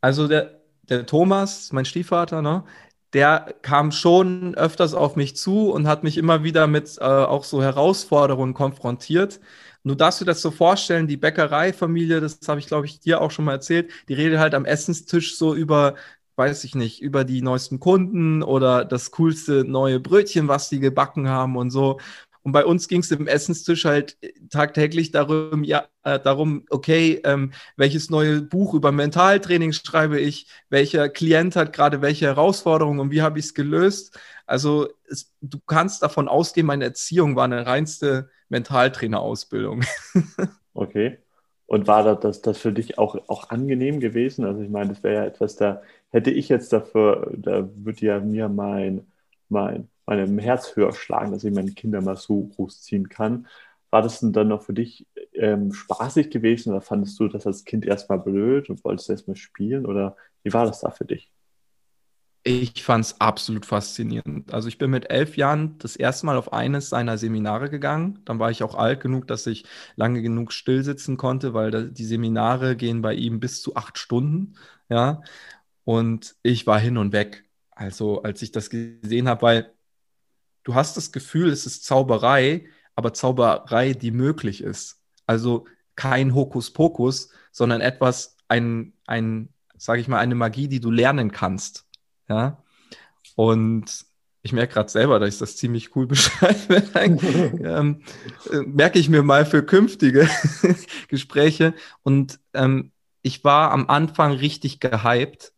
Also 0.00 0.28
der, 0.28 0.60
der 0.82 1.06
Thomas, 1.06 1.72
mein 1.72 1.84
Stiefvater, 1.84 2.40
ne, 2.40 2.64
der 3.12 3.54
kam 3.62 3.92
schon 3.92 4.54
öfters 4.54 4.94
auf 4.94 5.16
mich 5.16 5.36
zu 5.36 5.70
und 5.72 5.88
hat 5.88 6.04
mich 6.04 6.16
immer 6.16 6.44
wieder 6.44 6.66
mit 6.66 6.98
äh, 6.98 7.04
auch 7.04 7.44
so 7.44 7.62
Herausforderungen 7.62 8.54
konfrontiert. 8.54 9.40
Nur 9.82 9.96
darfst 9.96 10.20
du 10.20 10.24
das 10.24 10.42
so 10.42 10.50
vorstellen, 10.50 11.06
die 11.08 11.16
Bäckereifamilie, 11.16 12.20
das 12.20 12.38
habe 12.48 12.60
ich, 12.60 12.66
glaube 12.66 12.86
ich, 12.86 13.00
dir 13.00 13.20
auch 13.20 13.30
schon 13.30 13.46
mal 13.46 13.52
erzählt, 13.52 13.90
die 14.08 14.14
redet 14.14 14.38
halt 14.38 14.54
am 14.54 14.64
Essenstisch 14.66 15.36
so 15.36 15.54
über, 15.54 15.94
weiß 16.36 16.64
ich 16.64 16.74
nicht, 16.74 17.00
über 17.02 17.24
die 17.24 17.42
neuesten 17.42 17.80
Kunden 17.80 18.42
oder 18.42 18.84
das 18.84 19.10
coolste 19.10 19.64
neue 19.64 19.98
Brötchen, 20.00 20.48
was 20.48 20.68
die 20.68 20.80
gebacken 20.80 21.28
haben 21.28 21.56
und 21.56 21.70
so. 21.70 21.98
Und 22.42 22.52
bei 22.52 22.64
uns 22.64 22.88
ging 22.88 23.00
es 23.00 23.10
im 23.10 23.26
Essenstisch 23.26 23.84
halt 23.84 24.16
tagtäglich 24.48 25.10
darum, 25.10 25.62
ja, 25.62 25.84
äh, 26.04 26.18
darum, 26.18 26.64
okay, 26.70 27.20
ähm, 27.24 27.52
welches 27.76 28.08
neue 28.08 28.40
Buch 28.40 28.74
über 28.74 28.92
Mentaltraining 28.92 29.72
schreibe 29.72 30.18
ich, 30.18 30.46
welcher 30.70 31.08
Klient 31.08 31.56
hat 31.56 31.72
gerade 31.72 32.00
welche 32.00 32.26
Herausforderungen 32.26 33.00
und 33.00 33.10
wie 33.10 33.22
habe 33.22 33.38
ich 33.38 33.46
es 33.46 33.54
gelöst. 33.54 34.18
Also 34.46 34.88
es, 35.08 35.32
du 35.40 35.58
kannst 35.66 36.02
davon 36.02 36.28
ausgehen, 36.28 36.66
meine 36.66 36.84
Erziehung 36.84 37.36
war 37.36 37.44
eine 37.44 37.66
reinste 37.66 38.30
Mentaltrainerausbildung. 38.48 39.84
okay. 40.74 41.18
Und 41.66 41.86
war 41.86 42.16
das, 42.16 42.42
das 42.42 42.58
für 42.58 42.72
dich 42.72 42.98
auch, 42.98 43.16
auch 43.28 43.50
angenehm 43.50 44.00
gewesen? 44.00 44.44
Also 44.44 44.62
ich 44.62 44.70
meine, 44.70 44.88
das 44.88 45.04
wäre 45.04 45.14
ja 45.14 45.24
etwas, 45.24 45.54
da 45.54 45.82
hätte 46.10 46.30
ich 46.30 46.48
jetzt 46.48 46.72
dafür, 46.72 47.30
da 47.36 47.68
würde 47.76 48.06
ja 48.06 48.18
mir 48.18 48.48
mein, 48.48 49.06
mein 49.48 49.88
meinem 50.10 50.38
Herz 50.40 50.76
höher 50.76 50.92
schlagen, 50.94 51.32
dass 51.32 51.44
ich 51.44 51.54
meine 51.54 51.72
Kinder 51.72 52.02
mal 52.02 52.16
so 52.18 52.44
großziehen 52.48 53.08
kann. 53.10 53.48
War 53.90 54.02
das 54.02 54.20
denn 54.20 54.32
dann 54.34 54.48
noch 54.48 54.62
für 54.64 54.74
dich 54.74 55.06
ähm, 55.34 55.72
spaßig 55.72 56.30
gewesen 56.30 56.72
oder 56.72 56.82
fandest 56.82 57.18
du 57.20 57.28
das 57.28 57.46
als 57.46 57.64
Kind 57.66 57.86
erstmal 57.86 58.20
blöd 58.20 58.70
und 58.70 58.84
wolltest 58.84 59.10
erstmal 59.10 59.36
spielen 59.36 59.86
oder 59.86 60.16
wie 60.44 60.52
war 60.54 60.66
das 60.66 60.80
da 60.82 60.90
für 60.90 61.06
dich? 61.06 61.32
Ich 62.42 62.82
fand 62.84 63.04
es 63.04 63.20
absolut 63.20 63.66
faszinierend. 63.66 64.54
Also 64.54 64.68
ich 64.68 64.78
bin 64.78 64.90
mit 64.90 65.10
elf 65.10 65.36
Jahren 65.36 65.76
das 65.78 65.94
erste 65.96 66.24
Mal 66.24 66.38
auf 66.38 66.54
eines 66.54 66.88
seiner 66.88 67.18
Seminare 67.18 67.68
gegangen. 67.68 68.20
Dann 68.24 68.38
war 68.38 68.50
ich 68.50 68.62
auch 68.62 68.74
alt 68.74 69.00
genug, 69.02 69.26
dass 69.28 69.46
ich 69.46 69.66
lange 69.96 70.22
genug 70.22 70.52
still 70.52 70.82
sitzen 70.82 71.18
konnte, 71.18 71.52
weil 71.52 71.90
die 71.90 72.04
Seminare 72.06 72.76
gehen 72.76 73.02
bei 73.02 73.14
ihm 73.14 73.40
bis 73.40 73.60
zu 73.62 73.76
acht 73.76 73.98
Stunden. 73.98 74.56
Ja, 74.88 75.22
und 75.84 76.36
ich 76.42 76.66
war 76.66 76.80
hin 76.80 76.96
und 76.98 77.12
weg. 77.12 77.44
Also 77.72 78.22
als 78.22 78.42
ich 78.42 78.52
das 78.52 78.70
gesehen 78.70 79.28
habe, 79.28 79.42
weil 79.42 79.74
du 80.64 80.74
hast 80.74 80.96
das 80.96 81.12
Gefühl, 81.12 81.50
es 81.50 81.66
ist 81.66 81.84
Zauberei, 81.84 82.66
aber 82.94 83.12
Zauberei, 83.14 83.94
die 83.94 84.10
möglich 84.10 84.62
ist. 84.62 85.00
Also 85.26 85.66
kein 85.96 86.34
Hokuspokus, 86.34 87.30
sondern 87.52 87.80
etwas, 87.80 88.36
ein, 88.48 88.94
ein, 89.06 89.48
sage 89.76 90.00
ich 90.00 90.08
mal, 90.08 90.18
eine 90.18 90.34
Magie, 90.34 90.68
die 90.68 90.80
du 90.80 90.90
lernen 90.90 91.30
kannst. 91.30 91.86
Ja. 92.28 92.62
Und 93.36 94.04
ich 94.42 94.52
merke 94.52 94.74
gerade 94.74 94.88
selber, 94.88 95.18
dass 95.18 95.34
ich 95.34 95.38
das 95.38 95.56
ziemlich 95.56 95.94
cool 95.94 96.06
beschreibe. 96.08 96.82
ähm, 97.64 98.02
äh, 98.50 98.58
merke 98.58 98.98
ich 98.98 99.08
mir 99.08 99.22
mal 99.22 99.44
für 99.46 99.62
künftige 99.62 100.28
Gespräche. 101.08 101.74
Und 102.02 102.40
ähm, 102.54 102.92
ich 103.22 103.44
war 103.44 103.72
am 103.72 103.88
Anfang 103.88 104.32
richtig 104.32 104.80
gehypt 104.80 105.52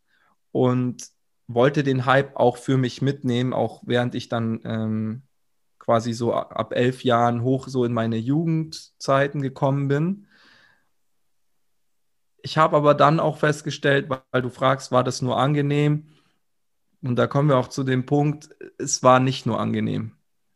und 0.51 1.07
wollte 1.49 1.83
den 1.83 2.07
Hype 2.07 2.37
auch 2.37 2.57
für 2.57 2.77
mich 2.77 3.03
mitnehmen, 3.03 3.53
auch 3.53 3.83
während 3.85 4.15
ich 4.15 4.29
dann 4.29 4.61
ähm, 4.65 5.23
quasi 5.79 6.13
so 6.13 6.33
ab 6.33 6.73
elf 6.75 7.05
Jahren 7.05 7.43
hoch 7.43 7.69
so 7.69 7.85
in 7.85 7.93
meine 7.93 8.17
Jugendzeiten 8.17 9.43
gekommen 9.43 9.89
bin. 9.89 10.27
Ich 12.43 12.59
habe 12.59 12.77
aber 12.77 12.95
dann 12.95 13.21
auch 13.21 13.39
festgestellt, 13.39 14.09
weil 14.09 14.43
du 14.43 14.49
fragst, 14.49 14.93
war 14.93 15.05
das 15.05 15.23
nur 15.23 15.39
angenehm? 15.39 16.09
Und 17.03 17.17
da 17.17 17.27
kommen 17.27 17.49
wir 17.49 17.57
auch 17.57 17.69
zu 17.69 17.83
dem 17.83 18.07
Punkt, 18.07 18.51
es 18.79 19.03
war 19.03 19.19
nicht 19.19 19.47
nur 19.47 19.59
angenehm. 19.59 20.13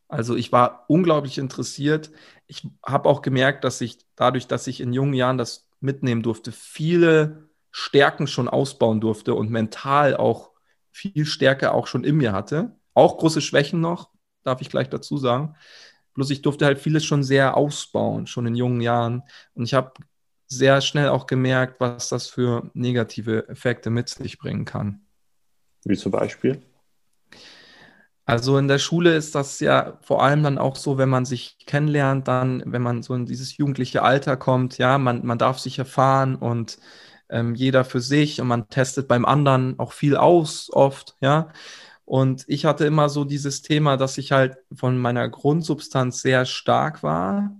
Also 0.08 0.36
ich 0.36 0.52
war 0.52 0.84
unglaublich 0.88 1.38
interessiert. 1.38 2.12
Ich 2.46 2.68
habe 2.84 3.08
auch 3.08 3.22
gemerkt, 3.22 3.64
dass 3.64 3.80
ich 3.80 3.98
dadurch, 4.14 4.46
dass 4.46 4.66
ich 4.68 4.80
in 4.80 4.92
jungen 4.92 5.14
Jahren 5.14 5.38
das 5.38 5.68
mitnehmen 5.80 6.22
durfte, 6.22 6.52
viele 6.52 7.48
Stärken 7.72 8.26
schon 8.26 8.48
ausbauen 8.48 9.00
durfte 9.00 9.34
und 9.34 9.50
mental 9.50 10.16
auch 10.16 10.52
viel 10.96 11.26
Stärke 11.26 11.72
auch 11.72 11.86
schon 11.86 12.04
in 12.04 12.16
mir 12.16 12.32
hatte. 12.32 12.74
Auch 12.94 13.18
große 13.18 13.42
Schwächen 13.42 13.80
noch, 13.80 14.10
darf 14.44 14.62
ich 14.62 14.70
gleich 14.70 14.88
dazu 14.88 15.18
sagen. 15.18 15.54
Bloß 16.14 16.30
ich 16.30 16.40
durfte 16.40 16.64
halt 16.64 16.78
vieles 16.78 17.04
schon 17.04 17.22
sehr 17.22 17.56
ausbauen, 17.56 18.26
schon 18.26 18.46
in 18.46 18.54
jungen 18.54 18.80
Jahren. 18.80 19.22
Und 19.54 19.64
ich 19.64 19.74
habe 19.74 19.92
sehr 20.46 20.80
schnell 20.80 21.10
auch 21.10 21.26
gemerkt, 21.26 21.80
was 21.80 22.08
das 22.08 22.28
für 22.28 22.70
negative 22.72 23.46
Effekte 23.48 23.90
mit 23.90 24.08
sich 24.08 24.38
bringen 24.38 24.64
kann. 24.64 25.02
Wie 25.84 25.96
zum 25.96 26.12
Beispiel? 26.12 26.62
Also 28.24 28.56
in 28.56 28.66
der 28.66 28.78
Schule 28.78 29.14
ist 29.14 29.34
das 29.34 29.60
ja 29.60 29.98
vor 30.00 30.22
allem 30.22 30.42
dann 30.42 30.58
auch 30.58 30.76
so, 30.76 30.96
wenn 30.96 31.10
man 31.10 31.26
sich 31.26 31.58
kennenlernt, 31.66 32.26
dann, 32.26 32.62
wenn 32.64 32.82
man 32.82 33.02
so 33.02 33.14
in 33.14 33.26
dieses 33.26 33.56
jugendliche 33.56 34.02
Alter 34.02 34.36
kommt, 34.36 34.78
ja, 34.78 34.96
man, 34.98 35.26
man 35.26 35.38
darf 35.38 35.58
sich 35.58 35.78
erfahren 35.78 36.34
und 36.34 36.78
ähm, 37.28 37.54
jeder 37.54 37.84
für 37.84 38.00
sich 38.00 38.40
und 38.40 38.48
man 38.48 38.68
testet 38.68 39.08
beim 39.08 39.24
anderen 39.24 39.78
auch 39.78 39.92
viel 39.92 40.16
aus, 40.16 40.70
oft, 40.72 41.16
ja. 41.20 41.48
Und 42.06 42.44
ich 42.46 42.64
hatte 42.66 42.86
immer 42.86 43.08
so 43.08 43.24
dieses 43.24 43.62
Thema, 43.62 43.96
dass 43.96 44.16
ich 44.16 44.30
halt 44.30 44.58
von 44.72 44.96
meiner 44.96 45.28
Grundsubstanz 45.28 46.22
sehr 46.22 46.46
stark 46.46 47.02
war. 47.02 47.56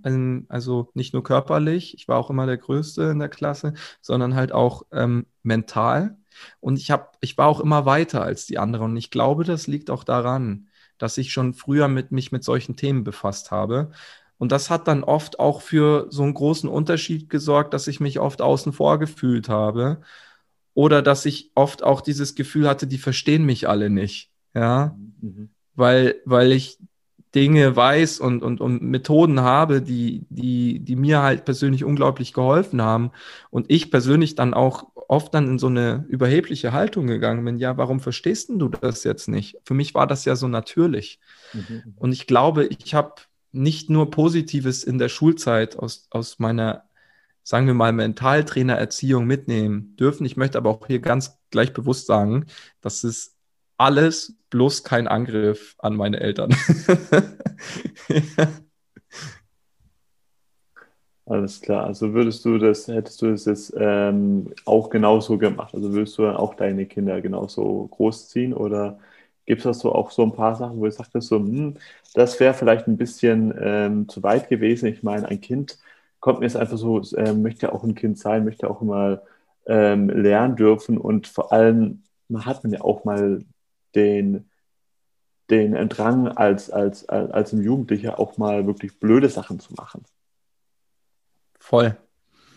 Also 0.47 0.89
nicht 0.93 1.13
nur 1.13 1.21
körperlich, 1.21 1.93
ich 1.95 2.07
war 2.07 2.17
auch 2.17 2.29
immer 2.29 2.45
der 2.45 2.57
Größte 2.57 3.03
in 3.03 3.19
der 3.19 3.27
Klasse, 3.27 3.73
sondern 3.99 4.35
halt 4.35 4.53
auch 4.53 4.83
ähm, 4.93 5.25
mental. 5.43 6.17
Und 6.61 6.79
ich 6.79 6.91
habe, 6.91 7.09
ich 7.19 7.37
war 7.37 7.47
auch 7.47 7.59
immer 7.59 7.85
weiter 7.85 8.23
als 8.23 8.45
die 8.45 8.57
anderen. 8.57 8.91
Und 8.91 8.97
ich 8.97 9.11
glaube, 9.11 9.43
das 9.43 9.67
liegt 9.67 9.89
auch 9.89 10.05
daran, 10.05 10.69
dass 10.97 11.17
ich 11.17 11.33
schon 11.33 11.53
früher 11.53 11.89
mit 11.89 12.13
mich 12.13 12.31
mit 12.31 12.45
solchen 12.45 12.77
Themen 12.77 13.03
befasst 13.03 13.51
habe. 13.51 13.91
Und 14.37 14.51
das 14.51 14.69
hat 14.69 14.87
dann 14.87 15.03
oft 15.03 15.39
auch 15.39 15.61
für 15.61 16.07
so 16.09 16.23
einen 16.23 16.33
großen 16.33 16.69
Unterschied 16.69 17.29
gesorgt, 17.29 17.73
dass 17.73 17.87
ich 17.87 17.99
mich 17.99 18.19
oft 18.19 18.41
außen 18.41 18.73
vor 18.73 18.99
gefühlt 18.99 19.49
habe. 19.49 20.01
Oder 20.73 21.01
dass 21.01 21.25
ich 21.25 21.51
oft 21.55 21.83
auch 21.83 22.01
dieses 22.01 22.35
Gefühl 22.35 22.67
hatte, 22.67 22.85
die 22.85 22.99
verstehen 22.99 23.45
mich 23.45 23.67
alle 23.67 23.89
nicht. 23.89 24.31
Ja. 24.53 24.95
Mhm. 25.21 25.49
Weil, 25.73 26.15
weil 26.25 26.51
ich 26.51 26.77
Dinge 27.33 27.75
weiß 27.75 28.19
und, 28.19 28.41
und, 28.41 28.61
und 28.61 28.81
Methoden 28.83 29.41
habe, 29.41 29.81
die, 29.81 30.25
die, 30.29 30.79
die 30.79 30.95
mir 30.95 31.21
halt 31.21 31.45
persönlich 31.45 31.83
unglaublich 31.83 32.33
geholfen 32.33 32.81
haben. 32.81 33.11
Und 33.49 33.69
ich 33.69 33.91
persönlich 33.91 34.35
dann 34.35 34.53
auch 34.53 34.87
oft 35.07 35.33
dann 35.33 35.47
in 35.47 35.59
so 35.59 35.67
eine 35.67 36.05
überhebliche 36.09 36.73
Haltung 36.73 37.07
gegangen 37.07 37.43
bin, 37.45 37.57
ja, 37.57 37.77
warum 37.77 37.99
verstehst 37.99 38.49
du 38.49 38.69
das 38.69 39.03
jetzt 39.03 39.27
nicht? 39.27 39.57
Für 39.63 39.73
mich 39.73 39.93
war 39.93 40.07
das 40.07 40.25
ja 40.25 40.35
so 40.35 40.47
natürlich. 40.47 41.19
Mhm. 41.53 41.93
Und 41.97 42.11
ich 42.11 42.27
glaube, 42.27 42.65
ich 42.65 42.93
habe 42.93 43.15
nicht 43.57 43.89
nur 43.89 44.11
Positives 44.11 44.83
in 44.83 44.97
der 44.97 45.09
Schulzeit 45.09 45.77
aus, 45.77 46.07
aus 46.11 46.39
meiner, 46.39 46.83
sagen 47.43 47.67
wir 47.67 47.73
mal, 47.73 47.93
Mentaltrainererziehung 47.93 49.25
mitnehmen 49.25 49.95
dürfen. 49.97 50.25
Ich 50.25 50.37
möchte 50.37 50.57
aber 50.57 50.69
auch 50.69 50.87
hier 50.87 50.99
ganz 50.99 51.37
gleich 51.51 51.73
bewusst 51.73 52.07
sagen, 52.07 52.45
dass 52.81 53.03
es 53.03 53.35
alles 53.77 54.35
bloß 54.49 54.83
kein 54.83 55.07
Angriff 55.07 55.75
an 55.79 55.95
meine 55.95 56.19
Eltern. 56.19 56.55
Alles 61.25 61.59
klar. 61.59 61.85
Also 61.85 62.13
würdest 62.13 62.45
du 62.45 62.57
das, 62.57 62.87
hättest 62.87 63.21
du 63.21 63.31
das 63.31 63.45
jetzt 63.45 63.73
ähm, 63.77 64.53
auch 64.63 64.89
genauso 64.89 65.37
gemacht? 65.37 65.75
Also 65.75 65.91
würdest 65.91 66.17
du 66.17 66.27
auch 66.27 66.55
deine 66.55 66.85
Kinder 66.85 67.21
genauso 67.21 67.87
großziehen 67.91 68.53
oder 68.53 68.97
gibt 69.47 69.61
es 69.61 69.63
das 69.63 69.79
so 69.79 69.95
auch 69.95 70.11
so 70.11 70.23
ein 70.23 70.33
paar 70.33 70.55
Sachen, 70.55 70.77
wo 70.77 70.85
du 70.85 70.91
sagtest, 70.91 71.29
so, 71.29 71.37
hm, 71.37 71.75
das 72.13 72.39
wäre 72.39 72.53
vielleicht 72.53 72.87
ein 72.87 72.97
bisschen 72.97 73.53
ähm, 73.59 74.07
zu 74.07 74.21
weit 74.21 74.49
gewesen. 74.49 74.87
Ich 74.87 75.01
meine, 75.01 75.27
ein 75.27 75.41
Kind 75.41 75.79
kommt 76.19 76.39
mir 76.39 76.45
jetzt 76.45 76.57
einfach 76.57 76.77
so, 76.77 77.01
äh, 77.15 77.33
möchte 77.33 77.73
auch 77.73 77.83
ein 77.83 77.95
Kind 77.95 78.19
sein, 78.19 78.43
möchte 78.43 78.69
auch 78.69 78.81
mal 78.81 79.23
ähm, 79.65 80.09
lernen 80.09 80.55
dürfen 80.55 80.97
und 80.97 81.27
vor 81.27 81.51
allem 81.51 82.03
man 82.29 82.45
hat 82.45 82.63
man 82.63 82.73
ja 82.73 82.81
auch 82.81 83.05
mal 83.05 83.43
den, 83.95 84.49
den 85.49 85.73
Drang 85.89 86.27
als, 86.27 86.69
als, 86.69 87.07
als, 87.07 87.31
als 87.31 87.53
ein 87.53 87.63
Jugendlicher 87.63 88.19
auch 88.19 88.37
mal 88.37 88.67
wirklich 88.67 88.99
blöde 88.99 89.29
Sachen 89.29 89.59
zu 89.59 89.73
machen. 89.73 90.03
Voll. 91.59 91.95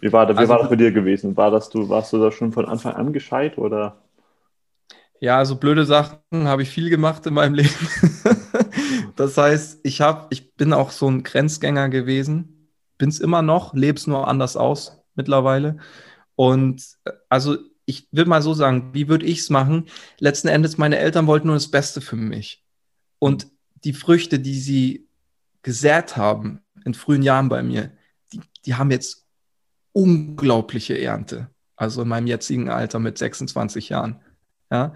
Wie 0.01 0.13
war, 0.13 0.29
wie 0.29 0.33
also, 0.33 0.49
war 0.53 0.59
das 0.59 0.71
bei 0.71 0.77
dir 0.77 0.91
gewesen? 0.91 1.37
War 1.37 1.53
das, 1.53 1.69
du, 1.69 1.89
warst 1.89 2.13
du 2.13 2.19
da 2.19 2.33
schon 2.33 2.53
von 2.53 2.67
Anfang 2.67 2.95
an 2.95 3.13
gescheit 3.13 3.59
oder? 3.59 3.97
Ja, 5.21 5.37
also 5.37 5.57
blöde 5.57 5.85
Sachen 5.85 6.19
habe 6.33 6.63
ich 6.63 6.71
viel 6.71 6.89
gemacht 6.89 7.27
in 7.27 7.35
meinem 7.35 7.55
Leben. 7.61 7.75
das 9.17 9.37
heißt, 9.37 9.81
ich 9.83 10.01
habe, 10.01 10.27
ich 10.31 10.55
bin 10.55 10.73
auch 10.73 10.91
so 10.91 11.09
ein 11.09 11.23
Grenzgänger 11.23 11.91
gewesen, 11.91 12.71
bin 12.97 13.11
es 13.11 13.21
immer 13.21 13.43
noch, 13.43 13.75
lebe 13.75 13.99
es 13.99 14.07
nur 14.07 14.27
anders 14.27 14.57
aus 14.57 15.03
mittlerweile. 15.15 15.77
Und 16.37 16.83
äh, 17.05 17.13
also 17.29 17.59
ich 17.85 18.09
will 18.13 18.25
mal 18.25 18.41
so 18.41 18.55
sagen, 18.55 18.95
wie 18.95 19.09
würde 19.09 19.27
ich 19.27 19.41
es 19.41 19.51
machen? 19.51 19.87
Letzten 20.19 20.49
Endes, 20.49 20.79
meine 20.79 20.99
Eltern 20.99 21.27
wollten 21.27 21.49
nur 21.49 21.57
das 21.57 21.71
Beste 21.71 22.01
für 22.01 22.17
mich. 22.17 22.65
Und 23.19 23.49
die 23.85 23.93
Früchte, 23.93 24.39
die 24.39 24.59
sie 24.59 25.09
gesät 25.63 26.17
haben 26.17 26.63
in 26.85 26.95
frühen 26.95 27.23
Jahren 27.23 27.49
bei 27.49 27.63
mir, 27.63 27.91
die, 28.33 28.41
die 28.65 28.75
haben 28.75 28.91
jetzt 28.91 29.27
unglaubliche 29.93 30.99
Ernte. 30.99 31.51
Also 31.77 32.03
in 32.03 32.09
meinem 32.09 32.27
jetzigen 32.27 32.71
Alter 32.71 32.99
mit 33.01 33.19
26 33.19 33.89
Jahren. 33.89 34.21
Ja. 34.71 34.95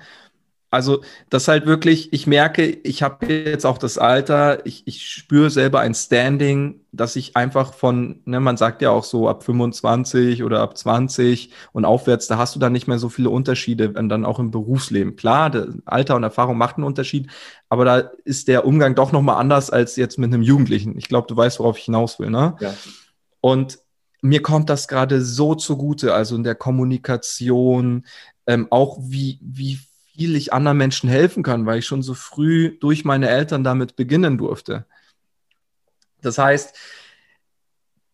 Also 0.75 1.02
das 1.31 1.47
halt 1.47 1.66
wirklich, 1.66 2.12
ich 2.12 2.26
merke, 2.26 2.66
ich 2.66 3.04
habe 3.04 3.26
jetzt 3.26 3.64
auch 3.64 3.78
das 3.78 3.97
Alter, 3.97 4.66
ich, 4.66 4.83
ich 4.87 5.09
spüre 5.09 5.49
selber 5.49 5.78
ein 5.78 5.95
Standing, 5.95 6.81
dass 6.90 7.14
ich 7.14 7.37
einfach 7.37 7.75
von, 7.75 8.21
ne, 8.25 8.40
man 8.40 8.57
sagt 8.57 8.83
ja 8.83 8.90
auch 8.90 9.04
so 9.04 9.28
ab 9.28 9.45
25 9.45 10.43
oder 10.43 10.62
ab 10.62 10.76
20 10.76 11.52
und 11.71 11.85
aufwärts, 11.85 12.26
da 12.26 12.38
hast 12.38 12.57
du 12.57 12.59
dann 12.59 12.73
nicht 12.73 12.88
mehr 12.88 12.99
so 12.99 13.09
viele 13.09 13.31
Unterschiede, 13.31 13.90
dann 13.90 14.25
auch 14.25 14.40
im 14.40 14.50
Berufsleben. 14.50 15.14
Klar, 15.14 15.52
Alter 15.85 16.16
und 16.16 16.25
Erfahrung 16.25 16.59
macht 16.59 16.76
einen 16.76 16.87
Unterschied, 16.87 17.31
aber 17.69 17.85
da 17.85 17.99
ist 18.25 18.49
der 18.49 18.66
Umgang 18.66 18.97
doch 18.97 19.12
nochmal 19.12 19.37
anders 19.37 19.71
als 19.71 19.95
jetzt 19.95 20.19
mit 20.19 20.35
einem 20.35 20.43
Jugendlichen. 20.43 20.99
Ich 20.99 21.07
glaube, 21.07 21.28
du 21.28 21.37
weißt, 21.37 21.61
worauf 21.61 21.78
ich 21.78 21.85
hinaus 21.85 22.19
will, 22.19 22.31
ne? 22.31 22.57
Ja. 22.59 22.75
Und 23.40 23.78
mir 24.25 24.40
kommt 24.40 24.71
das 24.71 24.88
gerade 24.88 25.21
so 25.21 25.54
zugute, 25.54 26.14
also 26.14 26.35
in 26.35 26.45
der 26.45 26.54
Kommunikation, 26.54 28.07
ähm, 28.47 28.69
auch 28.71 28.97
wie, 29.02 29.38
wie 29.43 29.78
viel 30.14 30.35
ich 30.35 30.50
anderen 30.54 30.78
Menschen 30.78 31.11
helfen 31.11 31.43
kann, 31.43 31.66
weil 31.66 31.81
ich 31.81 31.87
schon 31.87 32.02
so 32.02 32.14
früh 32.14 32.78
durch 32.81 33.04
meine 33.04 33.28
Eltern 33.28 33.64
damit 33.64 33.97
beginnen 33.97 34.38
durfte. 34.38 34.87
Das 36.23 36.38
heißt, 36.38 36.75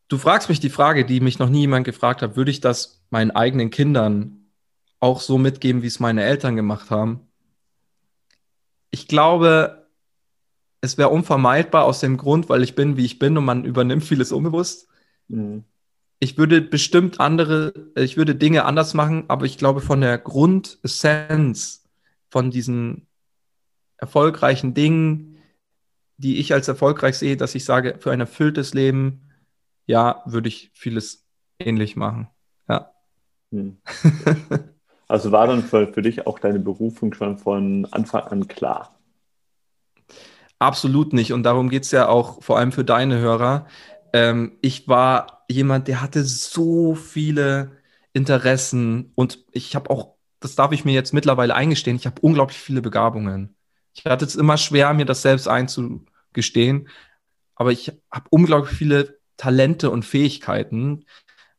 du 0.09 0.19
fragst 0.19 0.49
mich 0.49 0.59
die 0.59 0.69
Frage, 0.69 1.05
die 1.05 1.21
mich 1.21 1.38
noch 1.38 1.49
nie 1.49 1.61
jemand 1.61 1.85
gefragt 1.85 2.23
hat, 2.23 2.35
würde 2.35 2.50
ich 2.50 2.61
das 2.61 3.00
meinen 3.11 3.31
eigenen 3.31 3.71
Kindern 3.71 4.50
auch 4.99 5.21
so 5.21 5.38
mitgeben, 5.38 5.83
wie 5.83 5.87
es 5.87 6.00
meine 6.00 6.25
Eltern 6.25 6.57
gemacht 6.57 6.90
haben? 6.90 7.21
Ich 8.90 9.07
glaube, 9.07 9.87
es 10.81 10.99
wäre 10.99 11.11
unvermeidbar 11.11 11.85
aus 11.85 12.00
dem 12.00 12.17
Grund, 12.17 12.49
weil 12.49 12.64
ich 12.64 12.75
bin, 12.75 12.97
wie 12.97 13.05
ich 13.05 13.21
bin 13.21 13.38
und 13.38 13.45
man 13.45 13.64
übernimmt 13.64 14.02
vieles 14.02 14.33
unbewusst. 14.33 14.88
Mhm. 15.29 15.64
Ich 16.20 16.36
würde 16.38 16.60
bestimmt 16.60 17.18
andere, 17.18 17.72
ich 17.96 18.16
würde 18.16 18.34
Dinge 18.34 18.64
anders 18.66 18.94
machen, 18.94 19.24
aber 19.28 19.46
ich 19.46 19.58
glaube, 19.58 19.80
von 19.80 20.02
der 20.02 20.18
Grundessenz 20.18 21.88
von 22.28 22.50
diesen 22.50 23.06
erfolgreichen 23.96 24.74
Dingen, 24.74 25.38
die 26.18 26.38
ich 26.38 26.52
als 26.52 26.68
erfolgreich 26.68 27.16
sehe, 27.16 27.36
dass 27.36 27.54
ich 27.54 27.64
sage, 27.64 27.96
für 27.98 28.12
ein 28.12 28.20
erfülltes 28.20 28.74
Leben, 28.74 29.30
ja, 29.86 30.22
würde 30.26 30.48
ich 30.48 30.70
vieles 30.74 31.26
ähnlich 31.58 31.96
machen. 31.96 32.28
Ja. 32.68 32.92
Hm. 33.50 33.78
Also 35.10 35.32
war 35.32 35.48
dann 35.48 35.64
für, 35.64 35.92
für 35.92 36.02
dich 36.02 36.28
auch 36.28 36.38
deine 36.38 36.60
Berufung 36.60 37.12
schon 37.14 37.36
von 37.36 37.84
Anfang 37.90 38.22
an 38.28 38.46
klar? 38.46 38.96
Absolut 40.60 41.12
nicht. 41.12 41.32
Und 41.32 41.42
darum 41.42 41.68
geht 41.68 41.82
es 41.82 41.90
ja 41.90 42.08
auch 42.08 42.40
vor 42.44 42.58
allem 42.58 42.70
für 42.70 42.84
deine 42.84 43.18
Hörer. 43.18 43.66
Ähm, 44.12 44.59
ich 44.61 44.88
war 44.88 45.45
jemand, 45.49 45.88
der 45.88 46.00
hatte 46.00 46.25
so 46.25 46.95
viele 46.95 47.73
Interessen 48.12 49.12
und 49.14 49.45
ich 49.52 49.75
habe 49.75 49.90
auch 49.90 50.14
das 50.40 50.57
darf 50.57 50.73
ich 50.73 50.85
mir 50.85 50.93
jetzt 50.93 51.12
mittlerweile 51.12 51.55
eingestehen, 51.55 51.97
ich 51.97 52.07
habe 52.07 52.21
unglaublich 52.23 52.59
viele 52.59 52.81
Begabungen. 52.83 53.55
Ich 53.95 54.07
hatte 54.07 54.25
es 54.25 54.37
immer 54.37 54.57
schwer, 54.57 54.93
mir 54.95 55.05
das 55.05 55.23
selbst 55.23 55.47
einzugestehen, 55.47 56.88
aber 57.55 57.73
ich 57.73 57.93
habe 58.11 58.26
unglaublich 58.31 58.75
viele 58.75 59.19
Talente 59.37 59.90
und 59.90 60.05
Fähigkeiten 60.05 61.05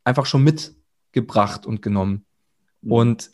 einfach 0.04 0.26
schon 0.26 0.44
mitgebracht 0.44 1.66
und 1.66 1.82
genommen. 1.82 2.26
Mhm. 2.82 2.92
Und 2.92 3.32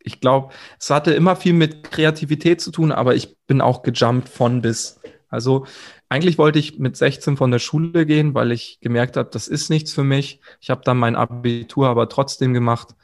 ich 0.00 0.20
glaube, 0.20 0.52
es 0.78 0.90
hatte 0.90 1.12
immer 1.12 1.36
viel 1.36 1.52
mit 1.52 1.90
Kreativität 1.90 2.60
zu 2.60 2.72
tun, 2.72 2.90
aber 2.90 3.14
ich 3.14 3.36
bin 3.46 3.60
auch 3.60 3.82
gejumpt 3.82 4.28
von 4.28 4.62
bis. 4.62 4.98
Also 5.28 5.66
eigentlich 6.10 6.36
wollte 6.36 6.58
ich 6.58 6.78
mit 6.78 6.96
16 6.96 7.38
von 7.38 7.50
der 7.50 7.58
Schule 7.58 8.04
gehen, 8.04 8.34
weil 8.34 8.52
ich 8.52 8.78
gemerkt 8.80 9.16
habe, 9.16 9.30
das 9.32 9.48
ist 9.48 9.70
nichts 9.70 9.92
für 9.92 10.04
mich. 10.04 10.40
Ich 10.60 10.68
habe 10.68 10.82
dann 10.84 10.98
mein 10.98 11.16
Abitur 11.16 11.88
aber 11.88 12.08
trotzdem 12.08 12.52
gemacht, 12.52 12.94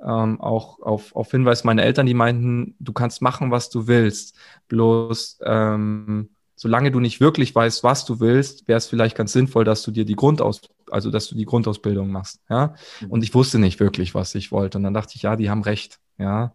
ähm, 0.00 0.40
auch 0.40 0.80
auf, 0.80 1.14
auf 1.16 1.30
Hinweis 1.30 1.64
meiner 1.64 1.82
Eltern, 1.82 2.06
die 2.06 2.14
meinten, 2.14 2.76
du 2.78 2.92
kannst 2.92 3.20
machen, 3.22 3.50
was 3.50 3.70
du 3.70 3.88
willst. 3.88 4.36
Bloß 4.68 5.40
ähm, 5.44 6.30
solange 6.54 6.92
du 6.92 7.00
nicht 7.00 7.20
wirklich 7.20 7.54
weißt, 7.54 7.82
was 7.82 8.04
du 8.04 8.20
willst, 8.20 8.68
wäre 8.68 8.78
es 8.78 8.86
vielleicht 8.86 9.16
ganz 9.16 9.32
sinnvoll, 9.32 9.64
dass 9.64 9.82
du 9.82 9.90
dir 9.90 10.04
die 10.04 10.16
Grundaus 10.16 10.60
also 10.90 11.10
dass 11.10 11.28
du 11.28 11.34
die 11.34 11.44
Grundausbildung 11.44 12.10
machst. 12.10 12.40
Ja. 12.48 12.74
Mhm. 13.00 13.10
Und 13.10 13.22
ich 13.22 13.34
wusste 13.34 13.58
nicht 13.58 13.80
wirklich, 13.80 14.14
was 14.14 14.34
ich 14.34 14.52
wollte. 14.52 14.78
Und 14.78 14.84
dann 14.84 14.94
dachte 14.94 15.14
ich, 15.16 15.22
ja, 15.22 15.36
die 15.36 15.50
haben 15.50 15.62
recht. 15.62 15.98
Ja. 16.18 16.52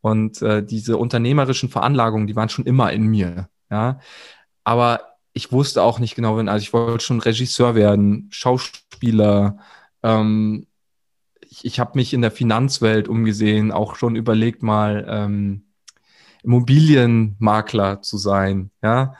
Und 0.00 0.42
äh, 0.42 0.62
diese 0.62 0.96
unternehmerischen 0.96 1.68
Veranlagungen, 1.68 2.26
die 2.26 2.36
waren 2.36 2.48
schon 2.48 2.66
immer 2.66 2.92
in 2.92 3.06
mir. 3.06 3.48
Ja. 3.70 4.00
Aber 4.62 5.13
ich 5.34 5.52
wusste 5.52 5.82
auch 5.82 5.98
nicht 5.98 6.14
genau, 6.14 6.36
wenn, 6.36 6.48
also 6.48 6.62
ich 6.62 6.72
wollte 6.72 7.04
schon 7.04 7.20
Regisseur 7.20 7.74
werden, 7.74 8.28
Schauspieler, 8.30 9.58
ähm, 10.02 10.66
ich, 11.42 11.64
ich 11.64 11.80
habe 11.80 11.92
mich 11.98 12.14
in 12.14 12.22
der 12.22 12.30
Finanzwelt 12.30 13.08
umgesehen, 13.08 13.72
auch 13.72 13.96
schon 13.96 14.16
überlegt 14.16 14.62
mal 14.62 15.04
ähm, 15.08 15.66
Immobilienmakler 16.42 18.00
zu 18.02 18.16
sein, 18.16 18.70
ja, 18.82 19.14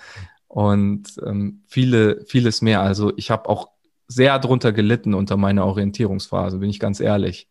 und 0.47 1.21
ähm, 1.27 1.63
viele, 1.67 2.25
vieles 2.27 2.63
mehr. 2.63 2.81
Also 2.81 3.13
ich 3.17 3.31
habe 3.33 3.49
auch 3.49 3.71
sehr 4.07 4.39
drunter 4.39 4.73
gelitten 4.73 5.15
unter 5.15 5.37
meiner 5.37 5.67
Orientierungsphase, 5.67 6.59
bin 6.59 6.71
ich 6.71 6.79
ganz 6.79 7.01
ehrlich. 7.01 7.49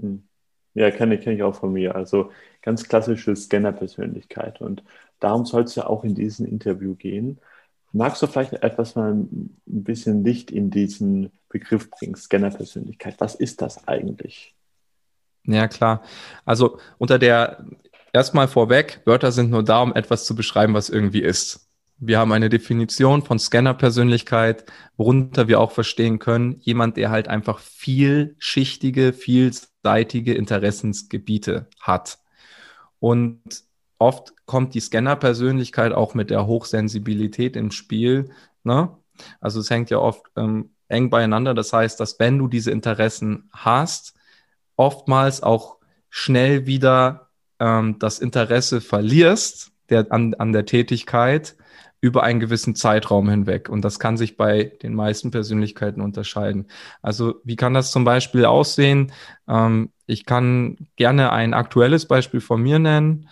Hm. 0.00 0.26
Ja, 0.74 0.90
kenne 0.90 1.18
kenn 1.18 1.34
ich 1.34 1.42
auch 1.42 1.54
von 1.54 1.72
mir. 1.72 1.94
Also 1.94 2.30
ganz 2.60 2.86
klassische 2.86 3.34
Scanner-Persönlichkeit. 3.34 4.60
Und 4.60 4.82
darum 5.20 5.46
soll 5.46 5.62
es 5.62 5.74
ja 5.74 5.86
auch 5.86 6.04
in 6.04 6.14
diesem 6.14 6.44
Interview 6.44 6.94
gehen. 6.94 7.38
Magst 7.96 8.20
du 8.20 8.26
vielleicht 8.26 8.52
etwas 8.52 8.94
mal 8.94 9.12
ein 9.12 9.56
bisschen 9.64 10.22
Licht 10.22 10.50
in 10.50 10.70
diesen 10.70 11.32
Begriff 11.48 11.90
bringen, 11.90 12.14
Scanner-Persönlichkeit? 12.14 13.14
Was 13.18 13.34
ist 13.34 13.62
das 13.62 13.88
eigentlich? 13.88 14.54
Ja, 15.44 15.66
klar. 15.66 16.02
Also 16.44 16.78
unter 16.98 17.18
der, 17.18 17.64
erstmal 18.12 18.48
vorweg, 18.48 19.00
Wörter 19.06 19.32
sind 19.32 19.50
nur 19.50 19.64
da, 19.64 19.80
um 19.80 19.94
etwas 19.94 20.26
zu 20.26 20.34
beschreiben, 20.34 20.74
was 20.74 20.90
irgendwie 20.90 21.22
ist. 21.22 21.70
Wir 21.98 22.18
haben 22.18 22.32
eine 22.32 22.50
Definition 22.50 23.22
von 23.22 23.38
Scanner-Persönlichkeit, 23.38 24.66
worunter 24.98 25.48
wir 25.48 25.58
auch 25.58 25.70
verstehen 25.70 26.18
können, 26.18 26.60
jemand, 26.60 26.98
der 26.98 27.10
halt 27.10 27.28
einfach 27.28 27.60
vielschichtige, 27.60 29.14
vielseitige 29.14 30.34
Interessensgebiete 30.34 31.68
hat. 31.80 32.18
Und 32.98 33.40
oft 33.98 34.34
kommt 34.46 34.74
die 34.74 34.80
Scanner-Persönlichkeit 34.80 35.92
auch 35.92 36.14
mit 36.14 36.30
der 36.30 36.46
Hochsensibilität 36.46 37.56
ins 37.56 37.74
Spiel. 37.74 38.30
Ne? 38.64 38.90
Also 39.40 39.60
es 39.60 39.70
hängt 39.70 39.90
ja 39.90 39.98
oft 39.98 40.22
ähm, 40.36 40.70
eng 40.88 41.10
beieinander. 41.10 41.54
Das 41.54 41.72
heißt, 41.72 41.98
dass 42.00 42.18
wenn 42.18 42.38
du 42.38 42.48
diese 42.48 42.70
Interessen 42.70 43.48
hast, 43.52 44.14
oftmals 44.76 45.42
auch 45.42 45.76
schnell 46.10 46.66
wieder 46.66 47.30
ähm, 47.58 47.98
das 47.98 48.18
Interesse 48.18 48.80
verlierst 48.80 49.72
der, 49.88 50.06
an, 50.10 50.34
an 50.34 50.52
der 50.52 50.66
Tätigkeit 50.66 51.56
über 52.00 52.22
einen 52.22 52.40
gewissen 52.40 52.76
Zeitraum 52.76 53.28
hinweg. 53.28 53.68
Und 53.68 53.82
das 53.82 53.98
kann 53.98 54.16
sich 54.16 54.36
bei 54.36 54.64
den 54.82 54.94
meisten 54.94 55.30
Persönlichkeiten 55.30 56.00
unterscheiden. 56.00 56.66
Also 57.02 57.40
wie 57.42 57.56
kann 57.56 57.74
das 57.74 57.90
zum 57.90 58.04
Beispiel 58.04 58.44
aussehen? 58.44 59.12
Ähm, 59.48 59.90
ich 60.06 60.26
kann 60.26 60.76
gerne 60.96 61.32
ein 61.32 61.54
aktuelles 61.54 62.06
Beispiel 62.06 62.40
von 62.40 62.62
mir 62.62 62.78
nennen. 62.78 63.28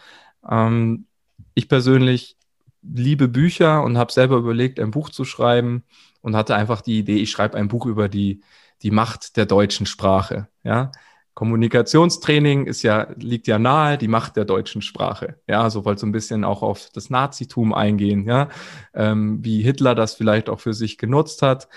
Ähm, 0.48 1.06
ich 1.54 1.68
persönlich 1.68 2.36
liebe 2.82 3.28
Bücher 3.28 3.82
und 3.82 3.98
habe 3.98 4.12
selber 4.12 4.36
überlegt, 4.36 4.78
ein 4.78 4.90
Buch 4.90 5.10
zu 5.10 5.24
schreiben 5.24 5.84
und 6.20 6.36
hatte 6.36 6.54
einfach 6.54 6.80
die 6.80 6.98
Idee, 6.98 7.16
ich 7.16 7.30
schreibe 7.30 7.56
ein 7.56 7.68
Buch 7.68 7.86
über 7.86 8.08
die, 8.08 8.42
die 8.82 8.90
Macht 8.90 9.36
der 9.36 9.46
deutschen 9.46 9.86
Sprache. 9.86 10.48
Ja, 10.62 10.92
Kommunikationstraining 11.34 12.66
ist 12.66 12.82
ja, 12.82 13.08
liegt 13.16 13.48
ja 13.48 13.58
nahe, 13.58 13.98
die 13.98 14.08
Macht 14.08 14.36
der 14.36 14.44
deutschen 14.44 14.82
Sprache. 14.82 15.40
Ja, 15.48 15.68
so 15.68 15.84
wollte 15.84 16.02
so 16.02 16.06
ein 16.06 16.12
bisschen 16.12 16.44
auch 16.44 16.62
auf 16.62 16.90
das 16.92 17.10
Nazitum 17.10 17.74
eingehen, 17.74 18.26
ja, 18.26 18.48
ähm, 18.94 19.44
wie 19.44 19.62
Hitler 19.62 19.94
das 19.94 20.14
vielleicht 20.14 20.48
auch 20.48 20.60
für 20.60 20.74
sich 20.74 20.96
genutzt 20.96 21.42
hat. 21.42 21.68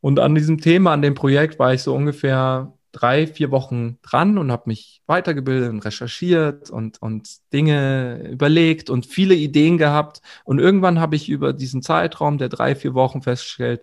Und 0.00 0.20
an 0.20 0.34
diesem 0.34 0.60
Thema, 0.60 0.92
an 0.92 1.02
dem 1.02 1.14
Projekt 1.14 1.58
war 1.58 1.72
ich 1.72 1.82
so 1.82 1.94
ungefähr 1.94 2.75
drei, 2.96 3.26
vier 3.26 3.50
Wochen 3.50 3.98
dran 4.02 4.38
und 4.38 4.50
habe 4.50 4.64
mich 4.66 5.02
weitergebildet 5.06 5.70
und 5.70 5.80
recherchiert 5.80 6.70
und, 6.70 7.00
und 7.02 7.28
Dinge 7.52 8.28
überlegt 8.30 8.90
und 8.90 9.06
viele 9.06 9.34
Ideen 9.34 9.78
gehabt. 9.78 10.20
Und 10.44 10.58
irgendwann 10.58 11.00
habe 11.00 11.16
ich 11.16 11.28
über 11.28 11.52
diesen 11.52 11.82
Zeitraum 11.82 12.38
der 12.38 12.48
drei, 12.48 12.74
vier 12.74 12.94
Wochen 12.94 13.22
festgestellt, 13.22 13.82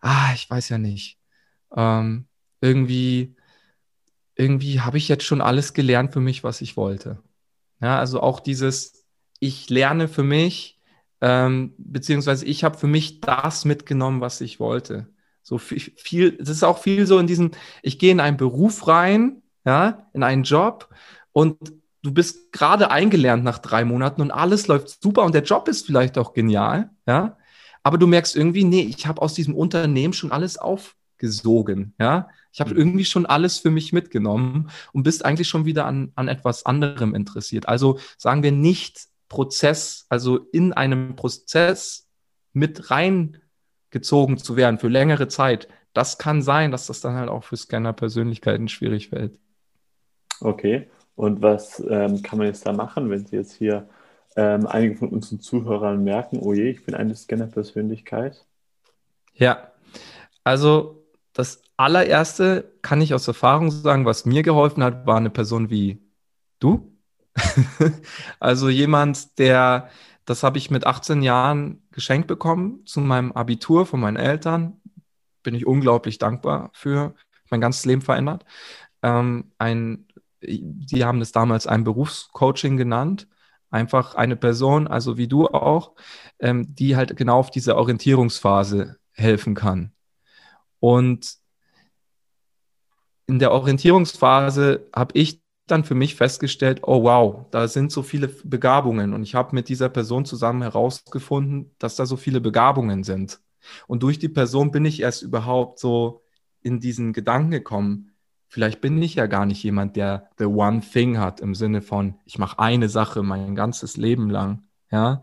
ah, 0.00 0.32
ich 0.34 0.50
weiß 0.50 0.68
ja 0.70 0.78
nicht. 0.78 1.18
Ähm, 1.76 2.26
irgendwie 2.60 3.36
irgendwie 4.40 4.80
habe 4.80 4.96
ich 4.96 5.08
jetzt 5.08 5.24
schon 5.24 5.42
alles 5.42 5.74
gelernt 5.74 6.14
für 6.14 6.20
mich, 6.20 6.42
was 6.42 6.62
ich 6.62 6.76
wollte. 6.76 7.22
Ja, 7.80 7.98
also 7.98 8.20
auch 8.20 8.40
dieses, 8.40 9.04
ich 9.38 9.68
lerne 9.68 10.08
für 10.08 10.22
mich, 10.22 10.80
ähm, 11.20 11.74
beziehungsweise 11.76 12.46
ich 12.46 12.64
habe 12.64 12.78
für 12.78 12.86
mich 12.86 13.20
das 13.20 13.66
mitgenommen, 13.66 14.22
was 14.22 14.40
ich 14.40 14.58
wollte. 14.58 15.06
So 15.42 15.58
viel, 15.58 15.80
viel, 15.96 16.32
das 16.32 16.48
ist 16.48 16.62
auch 16.62 16.78
viel 16.78 17.06
so 17.06 17.18
in 17.18 17.26
diesem, 17.26 17.50
ich 17.82 17.98
gehe 17.98 18.12
in 18.12 18.20
einen 18.20 18.36
Beruf 18.36 18.86
rein, 18.86 19.42
ja, 19.64 20.06
in 20.12 20.22
einen 20.22 20.44
Job 20.44 20.88
und 21.32 21.56
du 22.02 22.12
bist 22.12 22.52
gerade 22.52 22.90
eingelernt 22.90 23.44
nach 23.44 23.58
drei 23.58 23.84
Monaten 23.84 24.22
und 24.22 24.30
alles 24.30 24.68
läuft 24.68 25.02
super 25.02 25.24
und 25.24 25.34
der 25.34 25.42
Job 25.42 25.68
ist 25.68 25.86
vielleicht 25.86 26.18
auch 26.18 26.32
genial, 26.32 26.90
ja, 27.06 27.36
aber 27.82 27.98
du 27.98 28.06
merkst 28.06 28.36
irgendwie, 28.36 28.64
nee, 28.64 28.82
ich 28.82 29.06
habe 29.06 29.22
aus 29.22 29.34
diesem 29.34 29.54
Unternehmen 29.54 30.12
schon 30.12 30.32
alles 30.32 30.58
aufgesogen, 30.58 31.94
ja. 31.98 32.28
Ich 32.52 32.60
habe 32.60 32.72
mhm. 32.72 32.78
irgendwie 32.78 33.04
schon 33.04 33.26
alles 33.26 33.58
für 33.58 33.70
mich 33.70 33.92
mitgenommen 33.92 34.70
und 34.92 35.04
bist 35.04 35.24
eigentlich 35.24 35.48
schon 35.48 35.66
wieder 35.66 35.86
an, 35.86 36.10
an 36.16 36.26
etwas 36.26 36.66
anderem 36.66 37.14
interessiert. 37.14 37.68
Also 37.68 38.00
sagen 38.18 38.42
wir 38.42 38.50
nicht 38.50 39.06
Prozess, 39.28 40.06
also 40.08 40.38
in 40.52 40.72
einem 40.72 41.14
Prozess 41.16 42.08
mit 42.52 42.90
reingezogen 43.90 44.38
zu 44.38 44.56
werden 44.56 44.78
für 44.78 44.88
längere 44.88 45.28
Zeit. 45.28 45.68
Das 45.92 46.18
kann 46.18 46.42
sein, 46.42 46.70
dass 46.70 46.86
das 46.86 47.00
dann 47.00 47.14
halt 47.14 47.28
auch 47.28 47.44
für 47.44 47.56
Scanner-Persönlichkeiten 47.56 48.68
schwierig 48.68 49.08
fällt. 49.08 49.38
Okay. 50.40 50.88
Und 51.16 51.42
was 51.42 51.80
ähm, 51.88 52.22
kann 52.22 52.38
man 52.38 52.46
jetzt 52.46 52.66
da 52.66 52.72
machen, 52.72 53.10
wenn 53.10 53.26
Sie 53.26 53.36
jetzt 53.36 53.52
hier 53.52 53.88
ähm, 54.36 54.66
einige 54.66 54.96
von 54.96 55.08
unseren 55.08 55.40
Zuhörern 55.40 56.02
merken, 56.02 56.38
oh 56.38 56.54
je, 56.54 56.70
ich 56.70 56.84
bin 56.84 56.94
eine 56.94 57.14
Scanner-Persönlichkeit? 57.14 58.46
Ja, 59.34 59.72
also 60.44 61.04
das 61.32 61.62
allererste 61.76 62.72
kann 62.82 63.00
ich 63.00 63.12
aus 63.12 63.28
Erfahrung 63.28 63.70
sagen, 63.70 64.06
was 64.06 64.24
mir 64.24 64.42
geholfen 64.42 64.82
hat, 64.82 65.06
war 65.06 65.16
eine 65.16 65.30
Person 65.30 65.68
wie 65.68 66.00
du. 66.58 66.96
also 68.40 68.68
jemand, 68.68 69.38
der, 69.38 69.90
das 70.24 70.42
habe 70.42 70.58
ich 70.58 70.70
mit 70.70 70.86
18 70.86 71.22
Jahren 71.22 71.79
geschenkt 71.92 72.28
bekommen 72.28 72.84
zu 72.86 73.00
meinem 73.00 73.32
Abitur 73.32 73.86
von 73.86 74.00
meinen 74.00 74.16
Eltern. 74.16 74.80
Bin 75.42 75.54
ich 75.54 75.66
unglaublich 75.66 76.18
dankbar 76.18 76.70
für. 76.72 77.14
Mein 77.50 77.60
ganzes 77.60 77.84
Leben 77.84 78.02
verändert. 78.02 78.44
Ähm, 79.02 79.52
ein, 79.58 80.06
die 80.40 81.04
haben 81.04 81.20
es 81.20 81.32
damals 81.32 81.66
ein 81.66 81.84
Berufscoaching 81.84 82.76
genannt. 82.76 83.26
Einfach 83.70 84.14
eine 84.14 84.36
Person, 84.36 84.86
also 84.86 85.16
wie 85.16 85.28
du 85.28 85.48
auch, 85.48 85.94
ähm, 86.38 86.74
die 86.74 86.96
halt 86.96 87.16
genau 87.16 87.38
auf 87.38 87.50
diese 87.50 87.76
Orientierungsphase 87.76 88.98
helfen 89.12 89.54
kann. 89.54 89.92
Und 90.80 91.36
in 93.26 93.38
der 93.38 93.52
Orientierungsphase 93.52 94.88
habe 94.94 95.16
ich 95.16 95.40
dann 95.70 95.84
für 95.84 95.94
mich 95.94 96.14
festgestellt, 96.14 96.80
oh 96.82 97.02
wow, 97.04 97.46
da 97.50 97.68
sind 97.68 97.92
so 97.92 98.02
viele 98.02 98.28
Begabungen. 98.28 99.14
Und 99.14 99.22
ich 99.22 99.34
habe 99.34 99.54
mit 99.54 99.68
dieser 99.68 99.88
Person 99.88 100.24
zusammen 100.24 100.62
herausgefunden, 100.62 101.74
dass 101.78 101.96
da 101.96 102.06
so 102.06 102.16
viele 102.16 102.40
Begabungen 102.40 103.04
sind. 103.04 103.40
Und 103.86 104.02
durch 104.02 104.18
die 104.18 104.28
Person 104.28 104.70
bin 104.70 104.84
ich 104.84 105.00
erst 105.00 105.22
überhaupt 105.22 105.78
so 105.78 106.22
in 106.62 106.80
diesen 106.80 107.12
Gedanken 107.12 107.50
gekommen, 107.50 108.12
vielleicht 108.48 108.80
bin 108.80 109.00
ich 109.00 109.14
ja 109.14 109.26
gar 109.26 109.46
nicht 109.46 109.62
jemand, 109.62 109.96
der 109.96 110.28
the 110.38 110.44
one 110.44 110.80
thing 110.80 111.18
hat 111.18 111.40
im 111.40 111.54
Sinne 111.54 111.82
von, 111.82 112.16
ich 112.24 112.38
mache 112.38 112.58
eine 112.58 112.88
Sache 112.88 113.22
mein 113.22 113.54
ganzes 113.54 113.96
Leben 113.96 114.28
lang. 114.28 114.64
Ja, 114.90 115.22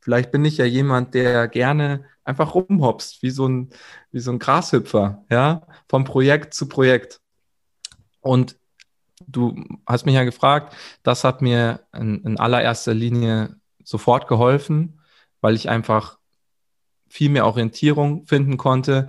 vielleicht 0.00 0.32
bin 0.32 0.44
ich 0.44 0.56
ja 0.56 0.64
jemand, 0.64 1.14
der 1.14 1.48
gerne 1.48 2.04
einfach 2.24 2.54
rumhopst, 2.54 3.22
wie 3.22 3.30
so 3.30 3.46
ein, 3.46 3.70
wie 4.10 4.20
so 4.20 4.32
ein 4.32 4.38
Grashüpfer, 4.38 5.24
ja, 5.30 5.66
vom 5.88 6.04
Projekt 6.04 6.54
zu 6.54 6.68
Projekt. 6.68 7.20
Und 8.20 8.56
du 9.26 9.62
hast 9.86 10.06
mich 10.06 10.14
ja 10.14 10.24
gefragt, 10.24 10.74
das 11.02 11.24
hat 11.24 11.42
mir 11.42 11.86
in, 11.94 12.22
in 12.24 12.38
allererster 12.38 12.94
Linie 12.94 13.56
sofort 13.84 14.28
geholfen, 14.28 15.00
weil 15.40 15.54
ich 15.54 15.68
einfach 15.68 16.18
viel 17.08 17.28
mehr 17.28 17.46
Orientierung 17.46 18.26
finden 18.26 18.56
konnte 18.56 19.08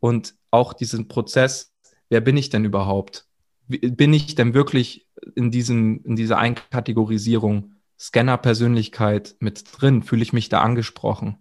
und 0.00 0.34
auch 0.50 0.72
diesen 0.72 1.08
Prozess, 1.08 1.72
wer 2.08 2.20
bin 2.20 2.36
ich 2.36 2.50
denn 2.50 2.64
überhaupt? 2.64 3.26
Bin 3.68 4.12
ich 4.12 4.34
denn 4.34 4.54
wirklich 4.54 5.08
in, 5.34 5.50
diesem, 5.50 6.02
in 6.04 6.16
dieser 6.16 6.38
Einkategorisierung 6.38 7.74
Scanner-Persönlichkeit 7.98 9.36
mit 9.38 9.64
drin? 9.72 10.02
Fühle 10.02 10.22
ich 10.22 10.32
mich 10.32 10.48
da 10.48 10.60
angesprochen? 10.60 11.38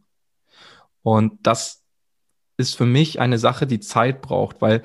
Und 1.02 1.46
das 1.46 1.84
ist 2.58 2.76
für 2.76 2.86
mich 2.86 3.20
eine 3.20 3.38
Sache, 3.38 3.68
die 3.68 3.80
Zeit 3.80 4.22
braucht, 4.22 4.62
weil 4.62 4.84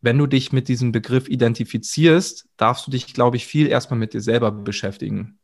wenn 0.00 0.18
du 0.18 0.26
dich 0.26 0.52
mit 0.52 0.68
diesem 0.68 0.92
Begriff 0.92 1.28
identifizierst, 1.28 2.48
darfst 2.56 2.86
du 2.86 2.90
dich, 2.90 3.12
glaube 3.12 3.36
ich, 3.36 3.46
viel 3.46 3.66
erstmal 3.66 3.98
mit 3.98 4.14
dir 4.14 4.20
selber 4.20 4.50
beschäftigen 4.50 5.38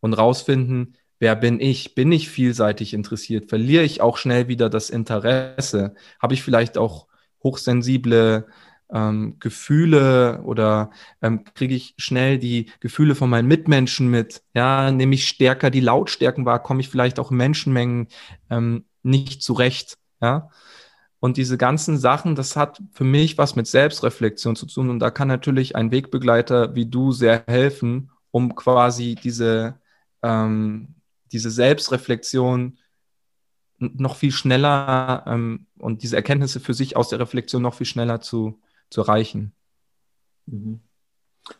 und 0.00 0.14
rausfinden, 0.14 0.96
wer 1.18 1.36
bin 1.36 1.60
ich? 1.60 1.94
Bin 1.94 2.12
ich 2.12 2.28
vielseitig 2.28 2.94
interessiert? 2.94 3.48
Verliere 3.48 3.84
ich 3.84 4.00
auch 4.00 4.18
schnell 4.18 4.48
wieder 4.48 4.68
das 4.68 4.90
Interesse? 4.90 5.94
Habe 6.20 6.34
ich 6.34 6.42
vielleicht 6.42 6.76
auch 6.76 7.06
hochsensible 7.42 8.46
ähm, 8.92 9.36
Gefühle 9.40 10.42
oder 10.42 10.90
ähm, 11.22 11.44
kriege 11.54 11.74
ich 11.74 11.94
schnell 11.96 12.38
die 12.38 12.70
Gefühle 12.80 13.14
von 13.14 13.30
meinen 13.30 13.48
Mitmenschen 13.48 14.08
mit? 14.08 14.42
Ja, 14.54 14.90
nehme 14.90 15.14
ich 15.14 15.26
stärker 15.26 15.70
die 15.70 15.80
Lautstärken 15.80 16.44
wahr? 16.44 16.62
Komme 16.62 16.80
ich 16.80 16.88
vielleicht 16.88 17.18
auch 17.18 17.30
in 17.30 17.38
Menschenmengen 17.38 18.08
ähm, 18.50 18.84
nicht 19.02 19.42
zurecht? 19.42 19.98
Ja. 20.20 20.50
Und 21.22 21.36
diese 21.36 21.56
ganzen 21.56 21.98
Sachen, 21.98 22.34
das 22.34 22.56
hat 22.56 22.82
für 22.90 23.04
mich 23.04 23.38
was 23.38 23.54
mit 23.54 23.68
Selbstreflexion 23.68 24.56
zu 24.56 24.66
tun. 24.66 24.90
Und 24.90 24.98
da 24.98 25.12
kann 25.12 25.28
natürlich 25.28 25.76
ein 25.76 25.92
Wegbegleiter 25.92 26.74
wie 26.74 26.86
du 26.86 27.12
sehr 27.12 27.44
helfen, 27.46 28.10
um 28.32 28.56
quasi 28.56 29.14
diese, 29.14 29.78
ähm, 30.24 30.96
diese 31.30 31.52
Selbstreflexion 31.52 32.76
noch 33.78 34.16
viel 34.16 34.32
schneller 34.32 35.22
ähm, 35.28 35.66
und 35.78 36.02
diese 36.02 36.16
Erkenntnisse 36.16 36.58
für 36.58 36.74
sich 36.74 36.96
aus 36.96 37.10
der 37.10 37.20
Reflexion 37.20 37.62
noch 37.62 37.74
viel 37.74 37.86
schneller 37.86 38.20
zu, 38.20 38.60
zu 38.90 39.02
erreichen. 39.02 39.52
Mhm. 40.46 40.80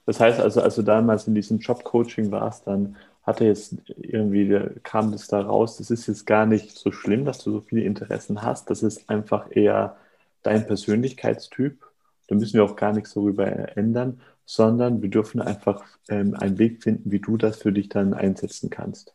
Das 0.06 0.18
heißt 0.18 0.40
also, 0.40 0.60
als 0.60 0.74
du 0.74 0.82
damals 0.82 1.28
in 1.28 1.36
diesem 1.36 1.60
Jobcoaching 1.60 2.32
warst, 2.32 2.66
dann 2.66 2.96
hatte 3.22 3.44
jetzt 3.44 3.76
irgendwie, 3.86 4.58
kam 4.82 5.12
das 5.12 5.28
da 5.28 5.40
raus, 5.40 5.76
das 5.76 5.90
ist 5.90 6.08
jetzt 6.08 6.26
gar 6.26 6.44
nicht 6.44 6.76
so 6.76 6.90
schlimm, 6.90 7.24
dass 7.24 7.38
du 7.38 7.52
so 7.52 7.60
viele 7.60 7.82
Interessen 7.82 8.42
hast. 8.42 8.68
Das 8.68 8.82
ist 8.82 9.08
einfach 9.08 9.46
eher 9.50 9.96
dein 10.42 10.66
Persönlichkeitstyp. 10.66 11.86
Da 12.26 12.34
müssen 12.34 12.54
wir 12.54 12.64
auch 12.64 12.76
gar 12.76 12.92
nichts 12.92 13.14
darüber 13.14 13.76
ändern, 13.76 14.20
sondern 14.44 15.02
wir 15.02 15.08
dürfen 15.08 15.40
einfach 15.40 15.84
ähm, 16.08 16.34
einen 16.34 16.58
Weg 16.58 16.82
finden, 16.82 17.12
wie 17.12 17.20
du 17.20 17.36
das 17.36 17.58
für 17.58 17.72
dich 17.72 17.88
dann 17.88 18.12
einsetzen 18.12 18.70
kannst. 18.70 19.14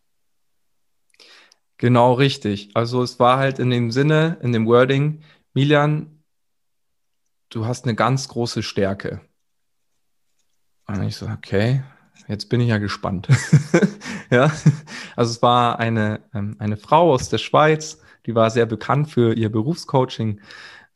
Genau 1.78 2.14
richtig. 2.14 2.72
Also 2.76 3.04
es 3.04 3.20
war 3.20 3.38
halt 3.38 3.60
in 3.60 3.70
dem 3.70 3.92
Sinne, 3.92 4.38
in 4.42 4.52
dem 4.52 4.66
Wording, 4.66 5.22
Milian, 5.54 6.24
du 7.50 7.66
hast 7.66 7.86
eine 7.86 7.96
ganz 7.96 8.28
große 8.30 8.64
Stärke. 8.64 9.22
Und 10.88 11.04
ich 11.04 11.18
so, 11.18 11.28
okay, 11.28 11.84
jetzt 12.28 12.50
bin 12.50 12.62
ich 12.62 12.70
ja 12.70 12.78
gespannt. 12.78 13.28
ja, 14.32 14.52
also 15.16 15.32
es 15.32 15.42
war 15.42 15.80
eine, 15.80 16.22
ähm, 16.34 16.56
eine 16.60 16.78
Frau 16.78 17.14
aus 17.14 17.30
der 17.30 17.38
Schweiz, 17.38 18.02
die 18.26 18.36
war 18.36 18.50
sehr 18.50 18.66
bekannt 18.66 19.10
für 19.10 19.34
ihr 19.34 19.52
Berufscoaching, 19.52 20.42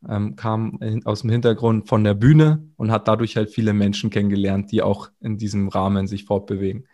ähm, 0.08 0.36
kam 0.36 0.80
aus 1.06 1.22
dem 1.22 1.30
Hintergrund 1.30 1.88
von 1.88 2.04
der 2.04 2.14
Bühne 2.14 2.68
und 2.76 2.92
hat 2.92 3.08
dadurch 3.08 3.38
halt 3.38 3.50
viele 3.50 3.74
Menschen 3.74 4.10
kennengelernt, 4.10 4.72
die 4.72 4.82
auch 4.82 5.10
in 5.20 5.38
diesem 5.38 5.68
Rahmen 5.70 6.08
sich 6.08 6.26
fortbewegen. 6.26 6.88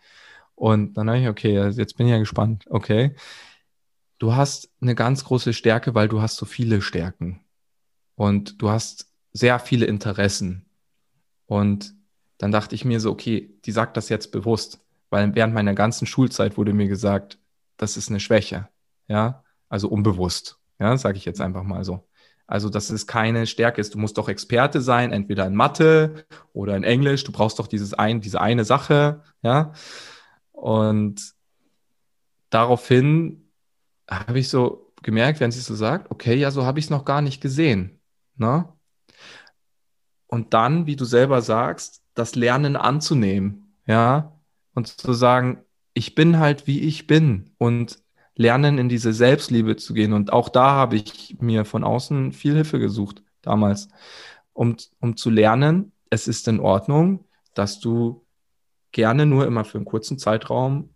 Und 0.54 0.94
dann 0.94 1.08
habe 1.08 1.20
ich, 1.20 1.28
okay, 1.28 1.68
jetzt 1.70 1.96
bin 1.96 2.06
ich 2.06 2.12
ja 2.12 2.18
gespannt. 2.18 2.64
Okay, 2.68 3.14
du 4.18 4.34
hast 4.34 4.70
eine 4.80 4.94
ganz 4.94 5.24
große 5.24 5.52
Stärke, 5.52 5.94
weil 5.94 6.08
du 6.08 6.20
hast 6.20 6.36
so 6.36 6.46
viele 6.46 6.82
Stärken 6.82 7.40
und 8.14 8.60
du 8.60 8.68
hast 8.68 9.12
sehr 9.32 9.58
viele 9.58 9.86
Interessen. 9.86 10.66
Und 11.46 11.94
dann 12.38 12.52
dachte 12.52 12.74
ich 12.74 12.84
mir 12.84 13.00
so, 13.00 13.10
okay, 13.10 13.54
die 13.64 13.72
sagt 13.72 13.96
das 13.96 14.08
jetzt 14.08 14.32
bewusst, 14.32 14.80
weil 15.10 15.34
während 15.34 15.54
meiner 15.54 15.74
ganzen 15.74 16.06
Schulzeit 16.06 16.56
wurde 16.56 16.72
mir 16.72 16.88
gesagt, 16.88 17.38
das 17.76 17.96
ist 17.96 18.08
eine 18.08 18.20
Schwäche, 18.20 18.68
ja, 19.08 19.44
also 19.68 19.88
unbewusst, 19.88 20.58
ja, 20.78 20.96
sage 20.96 21.18
ich 21.18 21.24
jetzt 21.24 21.40
einfach 21.40 21.62
mal 21.64 21.84
so. 21.84 22.08
Also, 22.46 22.70
dass 22.70 22.88
es 22.88 23.06
keine 23.06 23.46
Stärke 23.46 23.78
ist. 23.78 23.94
Du 23.94 23.98
musst 23.98 24.16
doch 24.16 24.30
Experte 24.30 24.80
sein, 24.80 25.12
entweder 25.12 25.46
in 25.46 25.54
Mathe 25.54 26.24
oder 26.54 26.76
in 26.76 26.82
Englisch. 26.82 27.22
Du 27.24 27.30
brauchst 27.30 27.58
doch 27.58 27.66
dieses 27.66 27.92
ein, 27.92 28.22
diese 28.22 28.40
eine 28.40 28.64
Sache, 28.64 29.22
ja. 29.42 29.72
Und 30.52 31.34
daraufhin 32.48 33.50
habe 34.10 34.38
ich 34.38 34.48
so 34.48 34.92
gemerkt, 35.02 35.40
wenn 35.40 35.50
sie 35.50 35.60
so 35.60 35.74
sagt, 35.74 36.10
okay, 36.10 36.36
ja, 36.36 36.50
so 36.50 36.64
habe 36.64 36.78
ich 36.78 36.86
es 36.86 36.90
noch 36.90 37.04
gar 37.04 37.20
nicht 37.20 37.40
gesehen. 37.40 38.00
Ne? 38.36 38.66
Und 40.26 40.54
dann, 40.54 40.86
wie 40.86 40.96
du 40.96 41.04
selber 41.04 41.42
sagst, 41.42 42.02
das 42.18 42.34
Lernen 42.34 42.76
anzunehmen, 42.76 43.74
ja, 43.86 44.32
und 44.74 44.88
zu 44.88 45.12
sagen, 45.12 45.62
ich 45.94 46.14
bin 46.14 46.38
halt 46.38 46.66
wie 46.66 46.80
ich 46.80 47.06
bin 47.06 47.50
und 47.58 47.98
lernen 48.34 48.78
in 48.78 48.88
diese 48.88 49.12
Selbstliebe 49.12 49.76
zu 49.76 49.94
gehen. 49.94 50.12
Und 50.12 50.32
auch 50.32 50.48
da 50.48 50.70
habe 50.70 50.96
ich 50.96 51.36
mir 51.40 51.64
von 51.64 51.84
außen 51.84 52.32
viel 52.32 52.54
Hilfe 52.54 52.78
gesucht 52.78 53.22
damals, 53.42 53.88
um, 54.52 54.76
um 55.00 55.16
zu 55.16 55.30
lernen, 55.30 55.92
es 56.10 56.28
ist 56.28 56.46
in 56.48 56.60
Ordnung, 56.60 57.24
dass 57.54 57.80
du 57.80 58.24
gerne 58.92 59.26
nur 59.26 59.46
immer 59.46 59.64
für 59.64 59.78
einen 59.78 59.84
kurzen 59.84 60.18
Zeitraum 60.18 60.90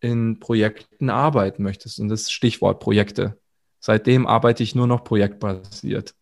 in 0.00 0.40
Projekten 0.40 1.10
arbeiten 1.10 1.62
möchtest. 1.62 2.00
Und 2.00 2.08
das 2.08 2.30
Stichwort 2.30 2.80
Projekte. 2.80 3.40
Seitdem 3.78 4.26
arbeite 4.26 4.62
ich 4.62 4.74
nur 4.74 4.86
noch 4.86 5.04
projektbasiert. 5.04 6.14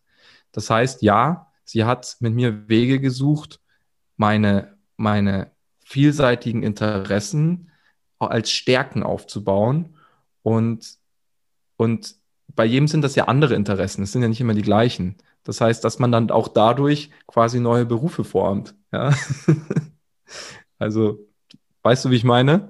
Das 0.51 0.69
heißt, 0.69 1.01
ja, 1.01 1.51
sie 1.65 1.83
hat 1.83 2.17
mit 2.19 2.33
mir 2.33 2.69
Wege 2.69 2.99
gesucht, 2.99 3.59
meine, 4.19 4.77
meine 4.97 5.51
vielseitigen 5.79 6.61
Interessen 6.61 7.71
als 8.19 8.51
Stärken 8.51 9.01
aufzubauen. 9.01 9.95
Und, 10.43 10.97
und 11.77 12.15
bei 12.53 12.65
jedem 12.65 12.87
sind 12.87 13.01
das 13.01 13.15
ja 13.15 13.25
andere 13.25 13.55
Interessen. 13.55 14.03
Es 14.03 14.11
sind 14.11 14.21
ja 14.21 14.27
nicht 14.27 14.41
immer 14.41 14.53
die 14.53 14.61
gleichen. 14.61 15.15
Das 15.43 15.61
heißt, 15.61 15.83
dass 15.83 15.99
man 15.99 16.11
dann 16.11 16.31
auch 16.31 16.49
dadurch 16.49 17.09
quasi 17.27 17.61
neue 17.61 17.85
Berufe 17.85 18.25
formt. 18.25 18.75
Ja? 18.91 19.13
also, 20.79 21.25
weißt 21.83 22.05
du, 22.05 22.11
wie 22.11 22.17
ich 22.17 22.25
meine? 22.25 22.67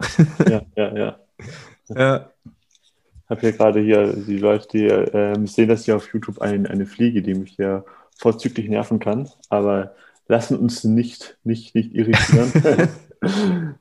ja, 0.48 0.62
ja, 0.76 0.98
ja. 0.98 1.20
ja. 1.90 2.32
Ich 2.46 3.30
habe 3.30 3.42
hier 3.42 3.52
gerade 3.54 3.80
hier 3.80 4.14
die 4.14 4.38
Leute, 4.38 4.68
die 4.72 4.86
äh, 4.86 5.48
sehen 5.48 5.70
das 5.70 5.86
hier 5.86 5.96
auf 5.96 6.14
YouTube 6.14 6.42
ein, 6.42 6.68
eine 6.68 6.86
Fliege, 6.86 7.24
die 7.24 7.34
mich 7.34 7.56
hier 7.56 7.86
vorzüglich 8.18 8.70
nerven 8.70 9.00
kann. 9.00 9.30
Aber 9.50 9.96
lassen 10.30 10.58
uns 10.58 10.86
nicht, 10.86 11.38
nicht, 11.44 11.76
nicht 11.76 11.94
irritieren. 11.94 12.90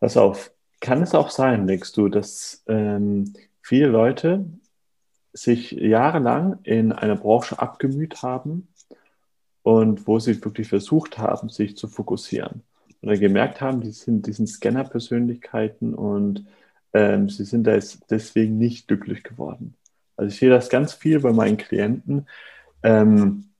Pass 0.00 0.16
auf, 0.16 0.50
kann 0.80 1.02
es 1.02 1.14
auch 1.14 1.30
sein, 1.30 1.66
denkst 1.66 1.92
du, 1.92 2.08
dass 2.08 2.64
ähm, 2.66 3.32
viele 3.60 3.86
Leute 3.86 4.46
sich 5.32 5.70
jahrelang 5.72 6.58
in 6.62 6.92
einer 6.92 7.16
Branche 7.16 7.58
abgemüht 7.58 8.22
haben 8.22 8.68
und 9.62 10.06
wo 10.06 10.18
sie 10.18 10.42
wirklich 10.44 10.68
versucht 10.68 11.18
haben, 11.18 11.50
sich 11.50 11.76
zu 11.76 11.88
fokussieren 11.88 12.62
oder 13.02 13.18
gemerkt 13.18 13.60
haben, 13.60 13.82
die 13.82 13.90
sind, 13.90 14.26
die 14.26 14.32
sind 14.32 14.48
Scanner-Persönlichkeiten 14.48 15.94
und 15.94 16.46
ähm, 16.94 17.28
sie 17.28 17.44
sind 17.44 17.64
da 17.64 17.78
deswegen 18.08 18.56
nicht 18.56 18.88
glücklich 18.88 19.22
geworden. 19.22 19.74
Also 20.16 20.28
ich 20.32 20.38
sehe 20.38 20.50
das 20.50 20.70
ganz 20.70 20.94
viel 20.94 21.20
bei 21.20 21.32
meinen 21.32 21.58
Klienten. 21.58 22.26
Ähm, 22.82 23.50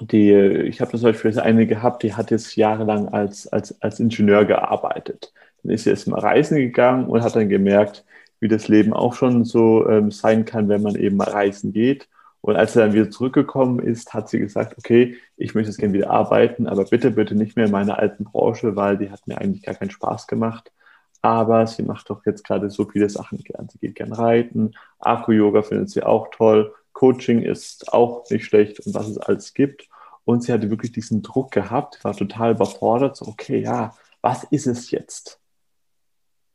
die, 0.00 0.32
ich 0.32 0.80
habe 0.80 0.90
zum 0.92 1.02
Beispiel 1.02 1.38
eine 1.40 1.66
gehabt, 1.66 2.02
die 2.02 2.14
hat 2.14 2.30
jetzt 2.30 2.56
jahrelang 2.56 3.08
als, 3.08 3.46
als, 3.48 3.80
als 3.82 4.00
Ingenieur 4.00 4.44
gearbeitet. 4.44 5.32
Dann 5.62 5.72
ist 5.72 5.84
sie 5.84 5.90
erst 5.90 6.08
mal 6.08 6.20
reisen 6.20 6.56
gegangen 6.58 7.06
und 7.06 7.22
hat 7.22 7.36
dann 7.36 7.48
gemerkt, 7.48 8.04
wie 8.40 8.48
das 8.48 8.68
Leben 8.68 8.92
auch 8.92 9.14
schon 9.14 9.44
so 9.44 9.88
ähm, 9.88 10.10
sein 10.10 10.44
kann, 10.44 10.68
wenn 10.68 10.82
man 10.82 10.96
eben 10.96 11.16
mal 11.16 11.28
reisen 11.28 11.72
geht. 11.72 12.08
Und 12.40 12.56
als 12.56 12.74
er 12.74 12.86
dann 12.86 12.94
wieder 12.94 13.10
zurückgekommen 13.10 13.80
ist, 13.80 14.14
hat 14.14 14.30
sie 14.30 14.38
gesagt, 14.38 14.78
okay, 14.78 15.16
ich 15.36 15.54
möchte 15.54 15.68
jetzt 15.70 15.78
gerne 15.78 15.92
wieder 15.92 16.10
arbeiten, 16.10 16.66
aber 16.66 16.84
bitte, 16.84 17.10
bitte 17.10 17.34
nicht 17.34 17.56
mehr 17.56 17.66
in 17.66 17.72
meiner 17.72 17.98
alten 17.98 18.24
Branche, 18.24 18.76
weil 18.76 18.96
die 18.96 19.10
hat 19.10 19.26
mir 19.26 19.38
eigentlich 19.38 19.62
gar 19.62 19.74
keinen 19.74 19.90
Spaß 19.90 20.26
gemacht. 20.26 20.72
Aber 21.20 21.66
sie 21.66 21.82
macht 21.82 22.08
doch 22.08 22.24
jetzt 22.24 22.44
gerade 22.44 22.70
so 22.70 22.86
viele 22.86 23.10
Sachen 23.10 23.38
gern. 23.44 23.68
Sie 23.68 23.78
geht 23.78 23.94
gern 23.94 24.14
reiten, 24.14 24.72
Akku-Yoga 25.00 25.60
findet 25.60 25.90
sie 25.90 26.02
auch 26.02 26.28
toll, 26.30 26.72
Coaching 26.94 27.42
ist 27.42 27.92
auch 27.92 28.28
nicht 28.30 28.46
schlecht 28.46 28.80
und 28.80 28.94
was 28.94 29.08
es 29.08 29.18
alles 29.18 29.52
gibt. 29.52 29.89
Und 30.30 30.44
sie 30.44 30.52
hatte 30.52 30.70
wirklich 30.70 30.92
diesen 30.92 31.22
Druck 31.22 31.50
gehabt, 31.50 32.04
war 32.04 32.16
total 32.16 32.52
überfordert, 32.52 33.16
so, 33.16 33.26
okay, 33.26 33.60
ja, 33.60 33.96
was 34.20 34.44
ist 34.44 34.68
es 34.68 34.92
jetzt? 34.92 35.40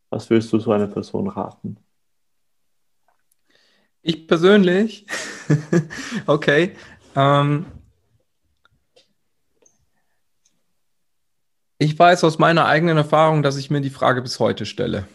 Was 0.09 0.29
würdest 0.29 0.53
du 0.53 0.59
so 0.59 0.71
einer 0.71 0.87
Person 0.87 1.27
raten? 1.27 1.75
Ich 4.01 4.27
persönlich, 4.27 5.05
okay, 6.25 6.77
ähm, 7.17 7.65
Ich 11.77 11.99
weiß 11.99 12.23
aus 12.23 12.39
meiner 12.39 12.67
eigenen 12.67 12.95
Erfahrung, 12.95 13.43
dass 13.43 13.57
ich 13.57 13.69
mir 13.69 13.81
die 13.81 13.89
Frage 13.89 14.21
bis 14.21 14.39
heute 14.39 14.65
stelle. 14.65 15.05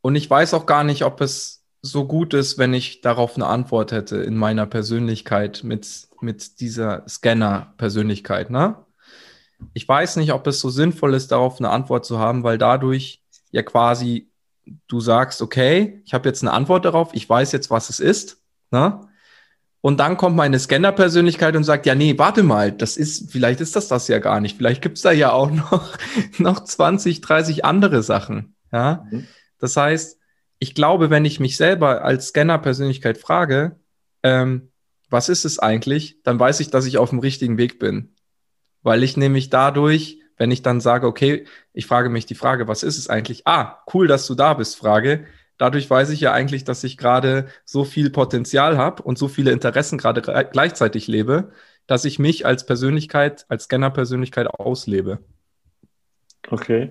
Und 0.00 0.16
ich 0.16 0.30
weiß 0.30 0.54
auch 0.54 0.64
gar 0.64 0.82
nicht, 0.82 1.04
ob 1.04 1.20
es 1.20 1.61
so 1.82 2.06
gut 2.06 2.32
ist, 2.32 2.58
wenn 2.58 2.72
ich 2.72 3.00
darauf 3.00 3.34
eine 3.34 3.46
Antwort 3.46 3.90
hätte 3.90 4.18
in 4.18 4.36
meiner 4.36 4.66
Persönlichkeit 4.66 5.64
mit, 5.64 6.08
mit 6.20 6.60
dieser 6.60 7.06
Scanner-Persönlichkeit. 7.08 8.50
Ne? 8.50 8.76
Ich 9.74 9.86
weiß 9.88 10.16
nicht, 10.16 10.32
ob 10.32 10.46
es 10.46 10.60
so 10.60 10.70
sinnvoll 10.70 11.14
ist, 11.14 11.32
darauf 11.32 11.58
eine 11.58 11.70
Antwort 11.70 12.06
zu 12.06 12.20
haben, 12.20 12.44
weil 12.44 12.56
dadurch 12.56 13.24
ja 13.50 13.62
quasi 13.62 14.30
du 14.86 15.00
sagst, 15.00 15.42
okay, 15.42 16.00
ich 16.04 16.14
habe 16.14 16.28
jetzt 16.28 16.42
eine 16.42 16.52
Antwort 16.52 16.84
darauf, 16.84 17.10
ich 17.14 17.28
weiß 17.28 17.50
jetzt, 17.50 17.68
was 17.68 17.90
es 17.90 17.98
ist. 17.98 18.40
Ne? 18.70 19.00
Und 19.80 19.98
dann 19.98 20.16
kommt 20.16 20.36
meine 20.36 20.60
Scanner-Persönlichkeit 20.60 21.56
und 21.56 21.64
sagt, 21.64 21.86
ja, 21.86 21.96
nee, 21.96 22.16
warte 22.16 22.44
mal, 22.44 22.70
das 22.70 22.96
ist, 22.96 23.32
vielleicht 23.32 23.60
ist 23.60 23.74
das 23.74 23.88
das 23.88 24.06
ja 24.06 24.20
gar 24.20 24.40
nicht. 24.40 24.56
Vielleicht 24.56 24.82
gibt 24.82 24.98
es 24.98 25.02
da 25.02 25.10
ja 25.10 25.32
auch 25.32 25.50
noch, 25.50 25.98
noch 26.38 26.62
20, 26.62 27.20
30 27.20 27.64
andere 27.64 28.04
Sachen. 28.04 28.54
Ja. 28.72 29.04
Mhm. 29.10 29.26
Das 29.58 29.76
heißt, 29.76 30.21
ich 30.62 30.74
glaube, 30.76 31.10
wenn 31.10 31.24
ich 31.24 31.40
mich 31.40 31.56
selber 31.56 32.04
als 32.04 32.28
Scanner-Persönlichkeit 32.28 33.18
frage, 33.18 33.80
ähm, 34.22 34.70
was 35.10 35.28
ist 35.28 35.44
es 35.44 35.58
eigentlich, 35.58 36.22
dann 36.22 36.38
weiß 36.38 36.60
ich, 36.60 36.70
dass 36.70 36.86
ich 36.86 36.98
auf 36.98 37.10
dem 37.10 37.18
richtigen 37.18 37.58
Weg 37.58 37.78
bin. 37.78 38.14
Weil 38.82 39.02
ich 39.02 39.16
nämlich 39.16 39.50
dadurch, 39.50 40.20
wenn 40.36 40.50
ich 40.52 40.62
dann 40.62 40.80
sage, 40.80 41.06
okay, 41.06 41.46
ich 41.72 41.86
frage 41.86 42.10
mich 42.10 42.26
die 42.26 42.34
Frage, 42.34 42.68
was 42.68 42.84
ist 42.84 42.96
es 42.96 43.10
eigentlich? 43.10 43.46
Ah, 43.46 43.82
cool, 43.92 44.06
dass 44.06 44.26
du 44.26 44.34
da 44.34 44.54
bist, 44.54 44.76
Frage 44.76 45.26
dadurch 45.62 45.88
weiß 45.88 46.10
ich 46.10 46.20
ja 46.20 46.32
eigentlich, 46.32 46.64
dass 46.64 46.82
ich 46.82 46.98
gerade 46.98 47.46
so 47.64 47.84
viel 47.84 48.10
Potenzial 48.10 48.76
habe 48.76 49.02
und 49.04 49.16
so 49.16 49.28
viele 49.28 49.52
Interessen 49.52 49.96
gerade 49.96 50.20
gleichzeitig 50.20 51.06
lebe, 51.06 51.52
dass 51.86 52.04
ich 52.04 52.18
mich 52.18 52.44
als 52.46 52.66
Persönlichkeit, 52.66 53.46
als 53.48 53.64
Scanner-Persönlichkeit 53.64 54.48
auslebe. 54.48 55.20
Okay, 56.50 56.90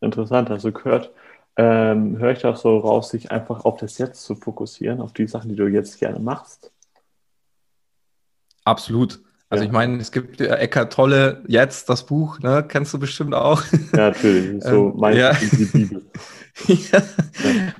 interessant, 0.00 0.50
hast 0.50 0.64
du 0.64 0.72
gehört. 0.72 1.12
Ähm, 1.56 2.18
höre 2.18 2.32
ich 2.32 2.44
auch 2.46 2.56
so 2.56 2.78
raus, 2.78 3.10
sich 3.10 3.30
einfach 3.30 3.64
auf 3.64 3.78
das 3.78 3.98
Jetzt 3.98 4.24
zu 4.24 4.34
fokussieren, 4.34 5.00
auf 5.00 5.12
die 5.12 5.26
Sachen, 5.26 5.50
die 5.50 5.56
du 5.56 5.66
jetzt 5.66 5.98
gerne 5.98 6.20
machst? 6.20 6.70
Absolut. 8.64 9.20
Also 9.48 9.64
ja. 9.64 9.68
ich 9.68 9.72
meine, 9.72 9.98
es 9.98 10.12
gibt 10.12 10.38
ja 10.38 10.54
Eckart 10.54 10.92
Tolle, 10.92 11.42
jetzt 11.48 11.88
das 11.88 12.06
Buch, 12.06 12.38
ne? 12.38 12.64
kennst 12.66 12.94
du 12.94 13.00
bestimmt 13.00 13.34
auch. 13.34 13.64
Ja, 13.92 14.10
natürlich, 14.10 14.62
so 14.64 14.94
mein 14.96 15.16
ja. 15.16 15.32
die 15.34 15.64
Bibel. 15.64 16.02
ja. 16.68 17.02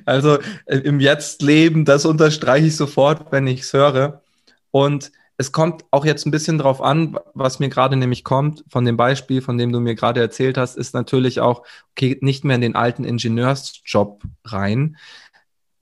Also 0.04 0.38
äh, 0.66 0.78
im 0.78 0.98
Jetzt-Leben, 0.98 1.84
das 1.84 2.04
unterstreiche 2.06 2.66
ich 2.66 2.76
sofort, 2.76 3.30
wenn 3.30 3.46
ich 3.46 3.60
es 3.60 3.72
höre. 3.72 4.20
Und 4.72 5.12
es 5.40 5.52
kommt 5.52 5.86
auch 5.90 6.04
jetzt 6.04 6.26
ein 6.26 6.30
bisschen 6.30 6.58
drauf 6.58 6.82
an, 6.82 7.18
was 7.32 7.60
mir 7.60 7.70
gerade 7.70 7.96
nämlich 7.96 8.24
kommt, 8.24 8.62
von 8.68 8.84
dem 8.84 8.98
Beispiel, 8.98 9.40
von 9.40 9.56
dem 9.56 9.72
du 9.72 9.80
mir 9.80 9.94
gerade 9.94 10.20
erzählt 10.20 10.58
hast, 10.58 10.76
ist 10.76 10.92
natürlich 10.92 11.40
auch, 11.40 11.62
okay, 11.92 12.18
nicht 12.20 12.44
mehr 12.44 12.56
in 12.56 12.60
den 12.60 12.76
alten 12.76 13.04
Ingenieursjob 13.04 14.22
rein. 14.44 14.98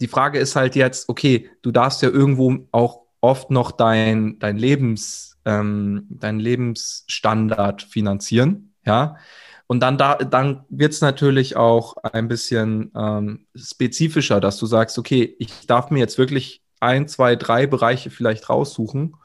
Die 0.00 0.06
Frage 0.06 0.38
ist 0.38 0.54
halt 0.54 0.76
jetzt, 0.76 1.08
okay, 1.08 1.50
du 1.62 1.72
darfst 1.72 2.02
ja 2.02 2.08
irgendwo 2.08 2.68
auch 2.70 3.00
oft 3.20 3.50
noch 3.50 3.72
dein, 3.72 4.38
dein 4.38 4.58
Lebens, 4.58 5.36
ähm, 5.44 6.06
dein 6.08 6.38
Lebensstandard 6.38 7.82
finanzieren, 7.82 8.74
ja. 8.86 9.16
Und 9.66 9.80
dann, 9.80 9.98
da, 9.98 10.14
dann 10.14 10.64
wird 10.68 10.92
es 10.92 11.00
natürlich 11.00 11.56
auch 11.56 11.96
ein 11.96 12.28
bisschen 12.28 12.92
ähm, 12.96 13.46
spezifischer, 13.56 14.38
dass 14.40 14.56
du 14.56 14.66
sagst, 14.66 14.98
okay, 14.98 15.34
ich 15.40 15.66
darf 15.66 15.90
mir 15.90 15.98
jetzt 15.98 16.16
wirklich 16.16 16.62
ein, 16.80 17.08
zwei, 17.08 17.36
drei 17.36 17.66
Bereiche 17.66 18.10
vielleicht 18.10 18.48
raussuchen 18.48 19.16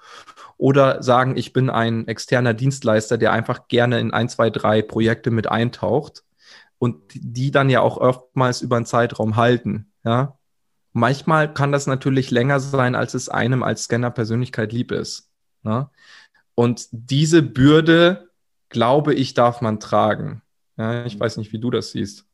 oder 0.57 1.01
sagen, 1.03 1.37
ich 1.37 1.53
bin 1.53 1.69
ein 1.69 2.07
externer 2.07 2.53
Dienstleister, 2.53 3.17
der 3.17 3.31
einfach 3.31 3.67
gerne 3.67 3.99
in 3.99 4.11
ein, 4.11 4.29
zwei, 4.29 4.49
drei 4.49 4.81
Projekte 4.81 5.31
mit 5.31 5.49
eintaucht 5.49 6.23
und 6.79 7.01
die 7.13 7.51
dann 7.51 7.69
ja 7.69 7.81
auch 7.81 7.97
oftmals 7.97 8.61
über 8.61 8.75
einen 8.75 8.85
Zeitraum 8.85 9.35
halten. 9.35 9.91
Ja, 10.03 10.37
manchmal 10.91 11.53
kann 11.53 11.71
das 11.71 11.87
natürlich 11.87 12.31
länger 12.31 12.59
sein, 12.59 12.95
als 12.95 13.13
es 13.13 13.29
einem 13.29 13.63
als 13.63 13.83
Scanner-Persönlichkeit 13.83 14.73
lieb 14.73 14.91
ist. 14.91 15.29
Ne? 15.63 15.89
Und 16.55 16.87
diese 16.91 17.41
Bürde 17.41 18.29
glaube 18.73 19.13
ich, 19.13 19.33
darf 19.33 19.61
man 19.61 19.79
tragen. 19.79 20.41
Ja, 20.75 21.05
ich 21.05 21.17
weiß 21.17 21.37
nicht, 21.37 21.53
wie 21.53 21.59
du 21.59 21.71
das 21.71 21.91
siehst. 21.91 22.25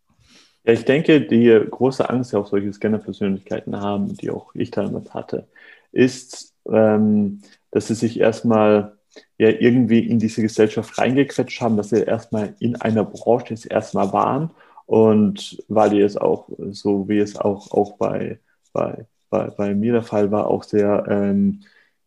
Ja, 0.65 0.73
ich 0.73 0.85
denke, 0.85 1.21
die 1.21 1.47
große 1.69 2.09
Angst, 2.09 2.31
die 2.31 2.35
auch 2.35 2.47
solche 2.47 2.71
Scanner-Persönlichkeiten 2.73 3.79
haben, 3.79 4.15
die 4.17 4.29
auch 4.29 4.53
ich 4.55 4.71
damals 4.71 5.13
hatte, 5.13 5.47
ist, 5.91 6.53
ähm, 6.69 7.41
dass 7.71 7.87
sie 7.87 7.95
sich 7.95 8.19
erstmal 8.19 8.97
ja 9.37 9.49
irgendwie 9.49 9.99
in 9.99 10.19
diese 10.19 10.41
Gesellschaft 10.41 10.97
reingequetscht 10.97 11.61
haben, 11.61 11.77
dass 11.77 11.89
sie 11.89 12.03
erstmal 12.03 12.55
in 12.59 12.75
einer 12.75 13.05
Branche 13.05 13.53
jetzt 13.53 13.65
erstmal 13.71 14.11
waren 14.13 14.51
und 14.85 15.63
weil 15.67 15.91
die 15.91 16.01
es 16.01 16.17
auch, 16.17 16.49
so 16.71 17.07
wie 17.09 17.19
es 17.19 17.37
auch, 17.37 17.71
auch 17.71 17.97
bei, 17.97 18.39
bei, 18.73 19.05
bei, 19.29 19.49
bei 19.49 19.73
mir 19.75 19.93
der 19.93 20.03
Fall 20.03 20.31
war, 20.31 20.47
auch 20.47 20.63
sehr 20.63 21.05
ähm, 21.09 21.61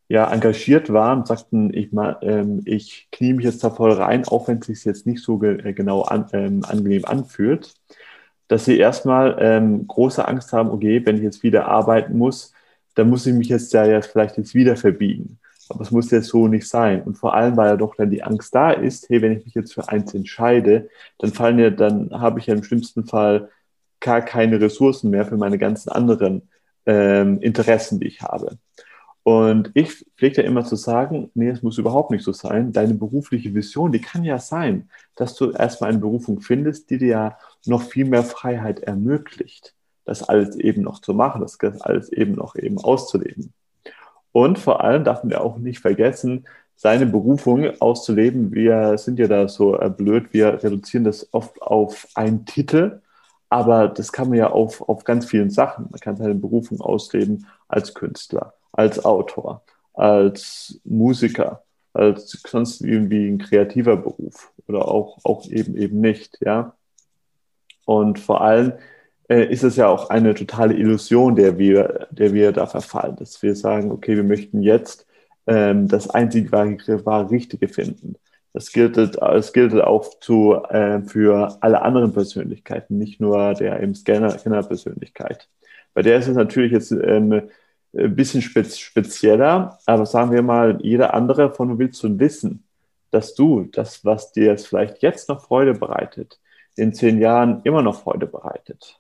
ja, 0.09 0.31
engagiert 0.31 0.93
waren 0.93 1.25
sagten, 1.25 1.73
ich, 1.73 1.91
ähm, 2.23 2.61
ich 2.67 3.09
knie 3.13 3.33
mich 3.33 3.45
jetzt 3.47 3.65
da 3.65 3.71
voll 3.71 3.93
rein, 3.93 4.27
auch 4.29 4.47
wenn 4.49 4.59
es 4.59 4.67
sich 4.67 4.85
jetzt 4.85 5.07
nicht 5.07 5.23
so 5.23 5.39
ge 5.39 5.59
äh, 5.69 5.73
genau 5.73 6.03
an, 6.03 6.27
ähm, 6.33 6.65
angenehm 6.65 7.05
anfühlt, 7.07 7.75
dass 8.53 8.67
sie 8.67 8.77
erstmal 8.77 9.39
ähm, 9.41 9.87
große 9.87 10.29
Angst 10.29 10.53
haben, 10.53 10.69
okay, 10.69 11.01
wenn 11.07 11.17
ich 11.17 11.23
jetzt 11.23 11.43
wieder 11.43 11.69
arbeiten 11.69 12.19
muss, 12.19 12.53
dann 12.95 13.09
muss 13.09 13.27
ich 13.27 13.33
mich 13.33 13.49
jetzt 13.49 13.73
ja, 13.73 13.87
ja 13.87 14.03
vielleicht 14.03 14.37
jetzt 14.37 14.55
wieder 14.55 14.77
verbiegen. 14.77 15.39
Aber 15.71 15.81
es 15.81 15.91
muss 15.91 16.11
jetzt 16.11 16.29
so 16.29 16.49
nicht 16.49 16.69
sein. 16.69 17.01
Und 17.01 17.17
vor 17.17 17.33
allem, 17.33 17.57
weil 17.57 17.71
ja 17.71 17.77
doch 17.79 17.95
dann 17.95 18.11
die 18.11 18.23
Angst 18.23 18.55
da 18.55 18.71
ist, 18.71 19.09
hey, 19.09 19.23
wenn 19.23 19.33
ich 19.33 19.47
mich 19.47 19.55
jetzt 19.55 19.73
für 19.73 19.89
eins 19.89 20.13
entscheide, 20.13 20.91
dann 21.17 21.33
fallen 21.33 21.59
ja, 21.59 21.71
dann 21.71 22.11
habe 22.13 22.41
ich 22.41 22.47
ja 22.47 22.53
im 22.53 22.63
schlimmsten 22.63 23.07
Fall 23.07 23.49
gar 24.01 24.21
keine 24.21 24.61
Ressourcen 24.61 25.09
mehr 25.09 25.25
für 25.25 25.39
meine 25.39 25.57
ganzen 25.57 25.89
anderen 25.89 26.51
ähm, 26.85 27.41
Interessen, 27.41 28.01
die 28.01 28.09
ich 28.09 28.21
habe. 28.21 28.59
Und 29.23 29.71
ich 29.73 30.05
pflege 30.19 30.43
ja 30.43 30.47
immer 30.49 30.67
zu 30.67 30.77
sagen, 30.77 31.31
nee, 31.33 31.49
es 31.49 31.63
muss 31.63 31.79
überhaupt 31.79 32.11
nicht 32.11 32.25
so 32.25 32.33
sein. 32.35 32.73
Deine 32.73 32.93
berufliche 32.93 33.55
Vision, 33.55 33.93
die 33.93 34.01
kann 34.01 34.25
ja 34.25 34.39
sein, 34.39 34.91
dass 35.17 35.37
du 35.37 35.53
erstmal 35.53 35.89
eine 35.89 36.01
Berufung 36.01 36.41
findest, 36.41 36.91
die 36.91 36.99
dir 36.99 37.09
ja 37.09 37.39
noch 37.67 37.83
viel 37.83 38.05
mehr 38.05 38.25
Freiheit 38.25 38.81
ermöglicht, 38.81 39.75
das 40.05 40.23
alles 40.29 40.57
eben 40.57 40.83
noch 40.83 41.01
zu 41.01 41.15
machen, 41.15 41.41
das 41.41 41.59
alles 41.81 42.11
eben 42.13 42.33
noch 42.33 42.57
eben 42.57 42.79
auszuleben. 42.79 43.53
Und 44.33 44.59
vor 44.59 44.83
allem 44.83 45.05
darf 45.05 45.23
man 45.23 45.31
ja 45.31 45.41
auch 45.41 45.59
nicht 45.59 45.81
vergessen, 45.81 46.47
seine 46.75 47.07
Berufung 47.07 47.71
auszuleben. 47.81 48.53
Wir 48.53 48.99
sind 48.99 49.19
ja 49.19 49.29
da 49.29 49.47
so 49.49 49.79
äh, 49.79 49.91
blöd, 49.91 50.33
wir 50.33 50.65
reduzieren 50.65 51.05
das 51.05 51.33
oft 51.33 51.61
auf 51.63 52.09
einen 52.15 52.45
Titel, 52.45 53.01
aber 53.49 53.89
das 53.89 54.13
kann 54.13 54.31
man 54.31 54.39
ja 54.39 54.51
auf, 54.51 54.81
auf 54.89 55.05
ganz 55.05 55.27
vielen 55.27 55.51
Sachen. 55.51 55.87
Man 55.91 56.01
kann 56.01 56.17
seine 56.17 56.35
Berufung 56.35 56.81
ausleben 56.81 57.47
als 57.69 57.95
Künstler, 57.95 58.55
als 58.73 59.05
Autor, 59.05 59.63
als 59.93 60.81
Musiker, 60.85 61.63
als 61.93 62.43
sonst 62.47 62.81
irgendwie 62.81 63.29
ein 63.29 63.39
kreativer 63.39 63.97
Beruf 63.97 64.53
oder 64.67 64.89
auch, 64.89 65.19
auch 65.25 65.47
eben 65.49 65.77
eben 65.77 66.01
nicht, 66.01 66.39
ja. 66.41 66.75
Und 67.85 68.19
vor 68.19 68.41
allem 68.41 68.73
äh, 69.29 69.45
ist 69.53 69.65
es 69.65 69.77
ja 69.77 69.89
auch 69.89 70.11
eine 70.11 70.35
totale 70.35 70.75
Illusion, 70.75 71.37
der 71.37 71.59
wir, 71.59 72.09
der 72.11 72.33
wir 72.33 72.53
da 72.53 72.67
verfallen, 72.67 73.17
dass 73.17 73.43
wir 73.43 73.55
sagen, 73.55 73.91
okay, 73.91 74.17
wir 74.17 74.25
möchten 74.25 74.63
jetzt 74.63 75.07
ähm, 75.47 75.89
das 75.89 76.11
einzig 76.11 76.53
wahre, 76.53 76.77
wahre 77.05 77.31
Richtige 77.31 77.69
finden. 77.69 78.17
Das 78.53 78.71
gilt, 78.71 78.97
das 78.97 79.53
gilt 79.53 79.75
auch 79.81 80.21
zu, 80.21 80.55
äh, 80.69 81.01
für 81.03 81.57
alle 81.63 81.83
anderen 81.83 82.13
Persönlichkeiten, 82.13 82.99
nicht 82.99 83.21
nur 83.21 83.55
der 83.55 83.81
im 83.81 83.95
Scanner-Persönlichkeit. 83.95 85.49
Bei 85.95 86.03
der 86.03 86.19
ist 86.19 86.29
es 86.29 86.37
natürlich 86.37 86.73
jetzt 86.73 86.93
ähm, 86.93 87.49
ein 87.95 88.17
bisschen 88.17 88.43
spezieller, 88.43 89.79
aber 89.87 90.07
sagen 90.07 90.33
wir 90.33 90.43
mal, 90.43 90.79
jeder 90.83 91.15
andere 91.15 91.53
von 91.53 91.79
willst 91.79 92.03
du 92.03 92.19
wissen, 92.19 92.65
dass 93.11 93.35
du 93.35 93.69
das, 93.73 94.05
was 94.05 94.33
dir 94.33 94.47
jetzt 94.47 94.67
vielleicht 94.67 95.03
jetzt 95.03 95.29
noch 95.29 95.43
Freude 95.43 95.75
bereitet, 95.75 96.41
in 96.77 96.95
zehn 96.95 97.21
Jahren 97.21 97.61
immer 97.65 97.83
noch 97.83 98.03
Freude 98.03 98.27
bereitet. 98.27 98.99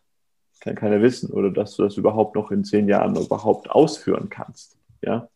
Kann 0.61 0.75
keiner 0.75 1.03
wissen. 1.03 1.31
Oder 1.31 1.51
dass 1.51 1.77
du 1.77 1.83
das 1.83 1.97
überhaupt 1.97 2.37
noch 2.37 2.51
in 2.51 2.65
zehn 2.65 2.89
Jahren 2.89 3.17
überhaupt 3.17 3.71
ausführen 3.71 4.29
kannst. 4.31 4.79
Ja. 5.03 5.29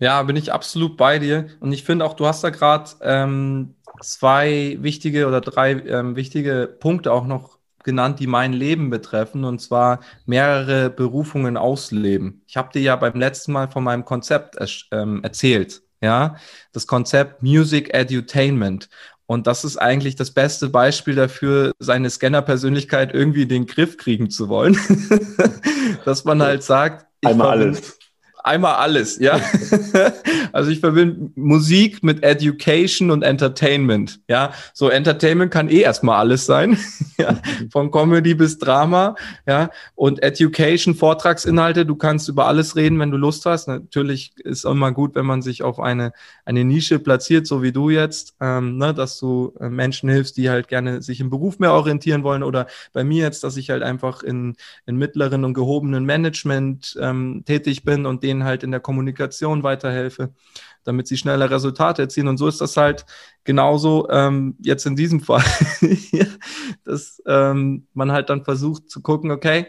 Ja, 0.00 0.22
bin 0.22 0.36
ich 0.36 0.52
absolut 0.52 0.96
bei 0.96 1.18
dir. 1.18 1.48
Und 1.60 1.72
ich 1.72 1.82
finde 1.82 2.04
auch, 2.04 2.14
du 2.14 2.26
hast 2.26 2.44
da 2.44 2.50
gerade 2.50 2.90
ähm, 3.02 3.74
zwei 4.00 4.76
wichtige 4.80 5.26
oder 5.26 5.40
drei 5.40 5.72
ähm, 5.72 6.14
wichtige 6.14 6.72
Punkte 6.78 7.12
auch 7.12 7.26
noch 7.26 7.58
genannt, 7.82 8.20
die 8.20 8.26
mein 8.26 8.52
Leben 8.52 8.90
betreffen, 8.90 9.44
und 9.44 9.60
zwar 9.60 10.00
mehrere 10.26 10.90
Berufungen 10.90 11.56
ausleben. 11.56 12.42
Ich 12.46 12.56
habe 12.56 12.70
dir 12.72 12.82
ja 12.82 12.96
beim 12.96 13.18
letzten 13.18 13.52
Mal 13.52 13.68
von 13.68 13.82
meinem 13.82 14.04
Konzept 14.04 14.56
ähm, 14.92 15.22
erzählt, 15.22 15.82
ja, 16.00 16.36
das 16.72 16.86
Konzept 16.86 17.42
Music 17.42 17.92
Edutainment. 17.94 18.88
Und 19.30 19.46
das 19.46 19.62
ist 19.62 19.76
eigentlich 19.76 20.16
das 20.16 20.30
beste 20.30 20.70
Beispiel 20.70 21.14
dafür, 21.14 21.72
seine 21.78 22.08
Scanner-Persönlichkeit 22.08 23.12
irgendwie 23.12 23.42
in 23.42 23.50
den 23.50 23.66
Griff 23.66 23.98
kriegen 23.98 24.30
zu 24.30 24.48
wollen. 24.48 24.78
Dass 26.06 26.24
man 26.24 26.42
halt 26.42 26.62
sagt, 26.62 27.06
einmal 27.22 27.48
alles. 27.48 27.97
Einmal 28.48 28.74
alles, 28.74 29.18
ja. 29.18 29.40
also 30.52 30.70
ich 30.70 30.80
verbinde 30.80 31.30
Musik 31.34 32.02
mit 32.02 32.22
Education 32.22 33.10
und 33.10 33.22
Entertainment, 33.22 34.20
ja. 34.28 34.52
So 34.74 34.88
Entertainment 34.88 35.52
kann 35.52 35.68
eh 35.68 35.80
erstmal 35.80 36.18
alles 36.18 36.46
sein, 36.46 36.78
ja. 37.18 37.38
Von 37.70 37.90
Comedy 37.90 38.34
bis 38.34 38.58
Drama, 38.58 39.14
ja. 39.46 39.70
Und 39.94 40.22
Education, 40.22 40.94
Vortragsinhalte, 40.94 41.86
du 41.86 41.96
kannst 41.96 42.28
über 42.28 42.46
alles 42.46 42.76
reden, 42.76 42.98
wenn 42.98 43.10
du 43.10 43.16
Lust 43.16 43.46
hast. 43.46 43.68
Natürlich 43.68 44.32
ist 44.38 44.64
immer 44.64 44.92
gut, 44.92 45.14
wenn 45.14 45.26
man 45.26 45.42
sich 45.42 45.62
auf 45.62 45.80
eine, 45.80 46.12
eine 46.44 46.64
Nische 46.64 46.98
platziert, 46.98 47.46
so 47.46 47.62
wie 47.62 47.72
du 47.72 47.90
jetzt, 47.90 48.34
ähm, 48.40 48.78
ne, 48.78 48.94
dass 48.94 49.18
du 49.18 49.54
äh, 49.60 49.68
Menschen 49.68 50.08
hilfst, 50.08 50.36
die 50.36 50.50
halt 50.50 50.68
gerne 50.68 51.02
sich 51.02 51.20
im 51.20 51.30
Beruf 51.30 51.58
mehr 51.58 51.72
orientieren 51.72 52.22
wollen 52.24 52.42
oder 52.42 52.66
bei 52.92 53.04
mir 53.04 53.24
jetzt, 53.24 53.44
dass 53.44 53.56
ich 53.56 53.70
halt 53.70 53.82
einfach 53.82 54.22
in, 54.22 54.56
in 54.86 54.96
mittleren 54.96 55.44
und 55.44 55.54
gehobenen 55.54 56.04
Management 56.04 56.98
ähm, 57.00 57.42
tätig 57.46 57.84
bin 57.84 58.06
und 58.06 58.22
denen 58.22 58.37
halt 58.44 58.62
in 58.62 58.70
der 58.70 58.80
Kommunikation 58.80 59.62
weiterhelfe, 59.62 60.34
damit 60.84 61.06
sie 61.06 61.16
schneller 61.16 61.50
Resultate 61.50 62.02
erzielen. 62.02 62.28
Und 62.28 62.38
so 62.38 62.48
ist 62.48 62.60
das 62.60 62.76
halt 62.76 63.06
genauso 63.44 64.08
ähm, 64.10 64.56
jetzt 64.60 64.86
in 64.86 64.96
diesem 64.96 65.20
Fall, 65.20 65.44
dass 66.84 67.22
ähm, 67.26 67.86
man 67.94 68.12
halt 68.12 68.30
dann 68.30 68.44
versucht 68.44 68.90
zu 68.90 69.02
gucken, 69.02 69.30
okay, 69.30 69.66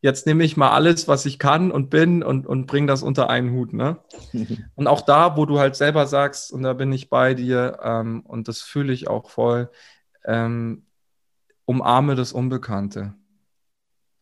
jetzt 0.00 0.26
nehme 0.26 0.44
ich 0.44 0.56
mal 0.56 0.70
alles, 0.70 1.08
was 1.08 1.26
ich 1.26 1.38
kann 1.38 1.70
und 1.70 1.90
bin 1.90 2.22
und, 2.22 2.46
und 2.46 2.66
bringe 2.66 2.86
das 2.86 3.02
unter 3.02 3.28
einen 3.28 3.52
Hut. 3.52 3.72
Ne? 3.72 3.98
und 4.74 4.86
auch 4.86 5.02
da, 5.02 5.36
wo 5.36 5.46
du 5.46 5.58
halt 5.58 5.76
selber 5.76 6.06
sagst, 6.06 6.52
und 6.52 6.62
da 6.62 6.72
bin 6.72 6.92
ich 6.92 7.10
bei 7.10 7.34
dir, 7.34 7.78
ähm, 7.82 8.22
und 8.26 8.48
das 8.48 8.60
fühle 8.60 8.92
ich 8.92 9.08
auch 9.08 9.30
voll, 9.30 9.70
ähm, 10.24 10.86
umarme 11.64 12.14
das 12.14 12.32
Unbekannte. 12.32 13.14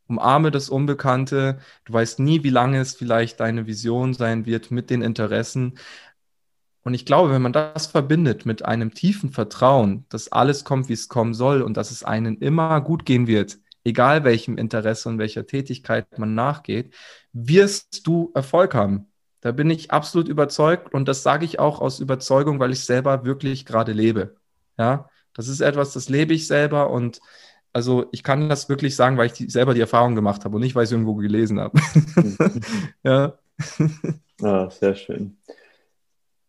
Umarme 0.08 0.50
das 0.50 0.68
Unbekannte. 0.68 1.58
Du 1.84 1.92
weißt 1.92 2.18
nie, 2.18 2.42
wie 2.42 2.50
lange 2.50 2.80
es 2.80 2.94
vielleicht 2.94 3.40
deine 3.40 3.66
Vision 3.66 4.14
sein 4.14 4.46
wird 4.46 4.70
mit 4.70 4.90
den 4.90 5.02
Interessen. 5.02 5.78
Und 6.82 6.94
ich 6.94 7.04
glaube, 7.04 7.30
wenn 7.32 7.42
man 7.42 7.52
das 7.52 7.86
verbindet 7.88 8.46
mit 8.46 8.64
einem 8.64 8.94
tiefen 8.94 9.30
Vertrauen, 9.30 10.06
dass 10.08 10.32
alles 10.32 10.64
kommt, 10.64 10.88
wie 10.88 10.94
es 10.94 11.08
kommen 11.08 11.34
soll 11.34 11.60
und 11.62 11.76
dass 11.76 11.90
es 11.90 12.02
einen 12.02 12.38
immer 12.38 12.80
gut 12.80 13.04
gehen 13.04 13.26
wird, 13.26 13.58
egal 13.84 14.24
welchem 14.24 14.56
Interesse 14.56 15.08
und 15.08 15.18
welcher 15.18 15.46
Tätigkeit 15.46 16.18
man 16.18 16.34
nachgeht, 16.34 16.94
wirst 17.32 18.06
du 18.06 18.30
Erfolg 18.34 18.74
haben. 18.74 19.08
Da 19.40 19.52
bin 19.52 19.70
ich 19.70 19.90
absolut 19.90 20.28
überzeugt 20.28 20.92
und 20.94 21.06
das 21.06 21.22
sage 21.22 21.44
ich 21.44 21.58
auch 21.58 21.80
aus 21.80 22.00
Überzeugung, 22.00 22.58
weil 22.58 22.72
ich 22.72 22.80
selber 22.80 23.24
wirklich 23.24 23.66
gerade 23.66 23.92
lebe. 23.92 24.36
Ja, 24.78 25.08
das 25.34 25.48
ist 25.48 25.60
etwas, 25.60 25.92
das 25.92 26.08
lebe 26.08 26.34
ich 26.34 26.46
selber 26.46 26.90
und 26.90 27.20
also 27.72 28.06
ich 28.12 28.22
kann 28.22 28.48
das 28.48 28.68
wirklich 28.68 28.96
sagen, 28.96 29.16
weil 29.16 29.26
ich 29.26 29.32
die, 29.32 29.50
selber 29.50 29.74
die 29.74 29.80
Erfahrung 29.80 30.14
gemacht 30.14 30.44
habe 30.44 30.56
und 30.56 30.62
nicht, 30.62 30.74
weil 30.74 30.84
ich 30.84 30.88
es 30.88 30.92
irgendwo 30.92 31.14
gelesen 31.14 31.60
habe. 31.60 31.78
ja. 33.02 33.38
Ah, 34.42 34.70
sehr 34.70 34.94
schön. 34.94 35.36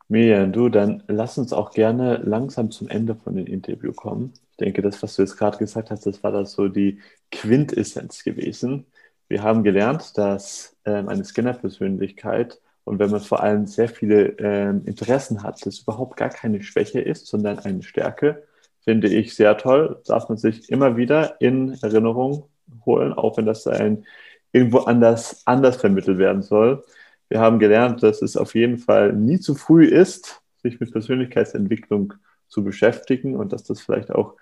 Miriam, 0.07 0.51
du, 0.51 0.69
dann 0.69 1.03
lass 1.07 1.37
uns 1.37 1.53
auch 1.53 1.71
gerne 1.71 2.17
langsam 2.17 2.71
zum 2.71 2.87
Ende 2.89 3.15
von 3.15 3.35
dem 3.35 3.45
Interview 3.45 3.93
kommen. 3.93 4.33
Ich 4.51 4.57
denke, 4.57 4.81
das, 4.81 5.01
was 5.03 5.15
du 5.15 5.21
jetzt 5.21 5.37
gerade 5.37 5.57
gesagt 5.57 5.91
hast, 5.91 6.05
das 6.05 6.23
war 6.23 6.31
das 6.31 6.53
so 6.53 6.67
die 6.67 6.99
Quintessenz 7.31 8.23
gewesen. 8.23 8.87
Wir 9.27 9.43
haben 9.43 9.63
gelernt, 9.63 10.17
dass 10.17 10.75
ähm, 10.85 11.09
eine 11.09 11.23
Scanner-Persönlichkeit 11.23 12.59
und 12.89 12.97
wenn 12.97 13.11
man 13.11 13.21
vor 13.21 13.43
allem 13.43 13.67
sehr 13.67 13.87
viele 13.87 14.29
ähm, 14.39 14.83
Interessen 14.85 15.43
hat, 15.43 15.63
das 15.63 15.79
überhaupt 15.81 16.17
gar 16.17 16.29
keine 16.29 16.63
Schwäche 16.63 16.99
ist, 16.99 17.27
sondern 17.27 17.59
eine 17.59 17.83
Stärke 17.83 18.47
finde 18.89 19.07
ich 19.09 19.35
sehr 19.35 19.55
toll. 19.55 20.01
Darf 20.07 20.29
man 20.29 20.39
sich 20.39 20.67
immer 20.71 20.97
wieder 20.97 21.39
in 21.39 21.77
Erinnerung 21.83 22.49
holen, 22.87 23.13
auch 23.13 23.37
wenn 23.37 23.45
das 23.45 23.67
ein 23.67 24.03
irgendwo 24.51 24.79
anders, 24.79 25.43
anders 25.45 25.77
vermittelt 25.77 26.17
werden 26.17 26.41
soll. 26.41 26.83
Wir 27.27 27.39
haben 27.39 27.59
gelernt, 27.59 28.01
dass 28.01 28.23
es 28.23 28.35
auf 28.35 28.55
jeden 28.55 28.79
Fall 28.79 29.13
nie 29.13 29.39
zu 29.39 29.53
früh 29.53 29.85
ist, 29.85 30.41
sich 30.63 30.79
mit 30.79 30.91
Persönlichkeitsentwicklung 30.91 32.15
zu 32.47 32.63
beschäftigen 32.63 33.35
und 33.35 33.53
dass 33.53 33.63
das 33.63 33.79
vielleicht 33.79 34.09
auch, 34.09 34.37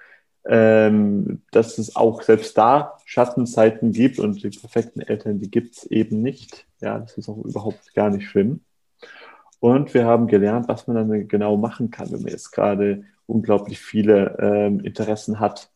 ähm, 0.46 1.42
dass 1.52 1.78
es 1.78 1.98
auch 1.98 2.22
selbst 2.22 2.58
da 2.58 2.98
Schattenzeiten 3.04 3.92
gibt 3.92 4.18
und 4.18 4.42
die 4.42 4.58
perfekten 4.58 5.02
Eltern, 5.02 5.40
die 5.40 5.52
gibt 5.52 5.76
es 5.76 5.84
eben 5.92 6.22
nicht. 6.22 6.66
Ja, 6.80 7.00
das 7.00 7.18
ist 7.18 7.28
auch 7.28 7.44
überhaupt 7.44 7.94
gar 7.96 8.10
nicht 8.10 8.30
schlimm. 8.30 8.62
Und 9.60 9.94
wir 9.94 10.06
haben 10.06 10.28
gelernt, 10.28 10.70
was 10.70 10.88
man 10.88 10.96
dann 10.96 11.28
genau 11.28 11.58
machen 11.58 11.92
kann, 11.92 12.10
wenn 12.14 12.22
man 12.22 12.32
jetzt 12.32 12.54
gerade 12.54 13.04
unglaublich 13.28 13.80
viele 13.80 14.38
ähm, 14.40 14.80
Interessen 14.80 15.40
hat. 15.40 15.70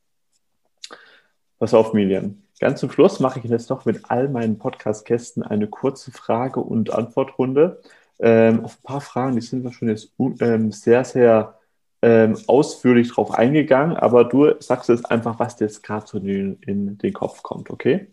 Pass 1.59 1.73
auf, 1.73 1.93
Milian. 1.93 2.41
Ganz 2.59 2.79
zum 2.79 2.91
Schluss 2.91 3.19
mache 3.19 3.39
ich 3.39 3.45
jetzt 3.45 3.69
noch 3.69 3.85
mit 3.85 4.09
all 4.09 4.29
meinen 4.29 4.57
Podcast-Gästen 4.57 5.43
eine 5.43 5.67
kurze 5.67 6.11
Frage- 6.11 6.59
und 6.59 6.91
Antwortrunde. 6.91 7.81
Ähm, 8.19 8.65
auf 8.65 8.77
ein 8.77 8.83
paar 8.83 9.01
Fragen, 9.01 9.35
die 9.35 9.41
sind 9.41 9.63
wir 9.63 9.71
schon 9.71 9.89
jetzt 9.89 10.13
ähm, 10.39 10.71
sehr, 10.71 11.03
sehr 11.03 11.59
ähm, 12.03 12.37
ausführlich 12.47 13.11
drauf 13.11 13.31
eingegangen, 13.31 13.95
aber 13.95 14.23
du 14.23 14.53
sagst 14.59 14.89
jetzt 14.89 15.09
einfach, 15.09 15.39
was 15.39 15.55
dir 15.55 15.65
jetzt 15.65 15.83
gerade 15.83 16.05
so 16.07 16.17
in, 16.17 16.57
in 16.61 16.97
den 16.97 17.13
Kopf 17.13 17.43
kommt, 17.43 17.69
okay? 17.69 18.07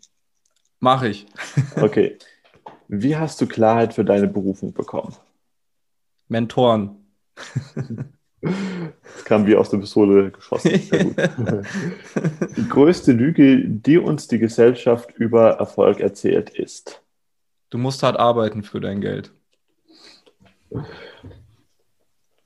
Mache 0.80 1.08
ich. 1.08 1.26
okay. 1.80 2.18
Wie 2.88 3.16
hast 3.16 3.40
du 3.40 3.46
Klarheit 3.46 3.94
für 3.94 4.04
deine 4.04 4.28
Berufung 4.28 4.72
bekommen? 4.72 5.14
Mentoren. 6.28 7.06
Das 8.40 9.24
kam 9.24 9.46
wie 9.46 9.56
aus 9.56 9.70
der 9.70 9.78
Pistole 9.78 10.30
geschossen. 10.30 10.70
die 12.56 12.68
größte 12.68 13.12
Lüge, 13.12 13.64
die 13.64 13.98
uns 13.98 14.28
die 14.28 14.38
Gesellschaft 14.38 15.10
über 15.16 15.52
Erfolg 15.52 16.00
erzählt, 16.00 16.50
ist. 16.50 17.02
Du 17.70 17.78
musst 17.78 18.02
hart 18.02 18.18
arbeiten 18.18 18.62
für 18.62 18.80
dein 18.80 19.00
Geld. 19.00 19.32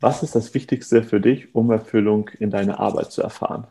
Was 0.00 0.22
ist 0.22 0.34
das 0.34 0.52
Wichtigste 0.54 1.02
für 1.02 1.20
dich, 1.20 1.54
um 1.54 1.70
Erfüllung 1.70 2.30
in 2.38 2.50
deiner 2.50 2.80
Arbeit 2.80 3.12
zu 3.12 3.22
erfahren? 3.22 3.66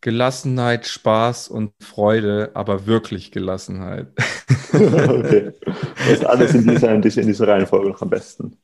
Gelassenheit, 0.00 0.86
Spaß 0.86 1.48
und 1.48 1.72
Freude, 1.82 2.50
aber 2.54 2.86
wirklich 2.86 3.32
Gelassenheit. 3.32 4.08
okay. 4.72 5.52
Das 5.96 6.08
ist 6.08 6.26
alles 6.26 6.54
in 6.54 6.68
dieser, 6.68 6.92
in 6.92 7.00
dieser 7.00 7.48
Reihenfolge 7.48 7.88
noch 7.88 8.02
am 8.02 8.10
besten. 8.10 8.58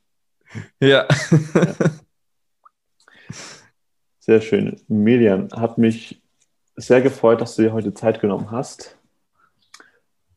Ja. 0.79 1.07
Sehr 4.19 4.41
schön. 4.41 4.79
Median, 4.87 5.49
hat 5.51 5.77
mich 5.77 6.21
sehr 6.75 7.01
gefreut, 7.01 7.41
dass 7.41 7.55
du 7.55 7.63
dir 7.63 7.73
heute 7.73 7.93
Zeit 7.93 8.21
genommen 8.21 8.51
hast. 8.51 8.97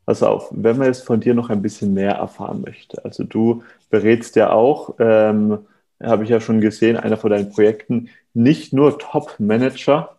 Pass 0.06 0.22
auf, 0.22 0.48
wenn 0.50 0.76
man 0.76 0.88
jetzt 0.88 1.04
von 1.04 1.20
dir 1.20 1.34
noch 1.34 1.48
ein 1.50 1.62
bisschen 1.62 1.94
mehr 1.94 2.12
erfahren 2.12 2.60
möchte, 2.60 3.04
also 3.04 3.24
du 3.24 3.62
berätst 3.88 4.36
ja 4.36 4.50
auch, 4.50 4.96
ähm, 4.98 5.66
habe 6.02 6.24
ich 6.24 6.30
ja 6.30 6.40
schon 6.40 6.60
gesehen, 6.60 6.96
einer 6.98 7.16
von 7.16 7.30
deinen 7.30 7.50
Projekten, 7.50 8.10
nicht 8.34 8.72
nur 8.74 8.98
Top-Manager, 8.98 10.18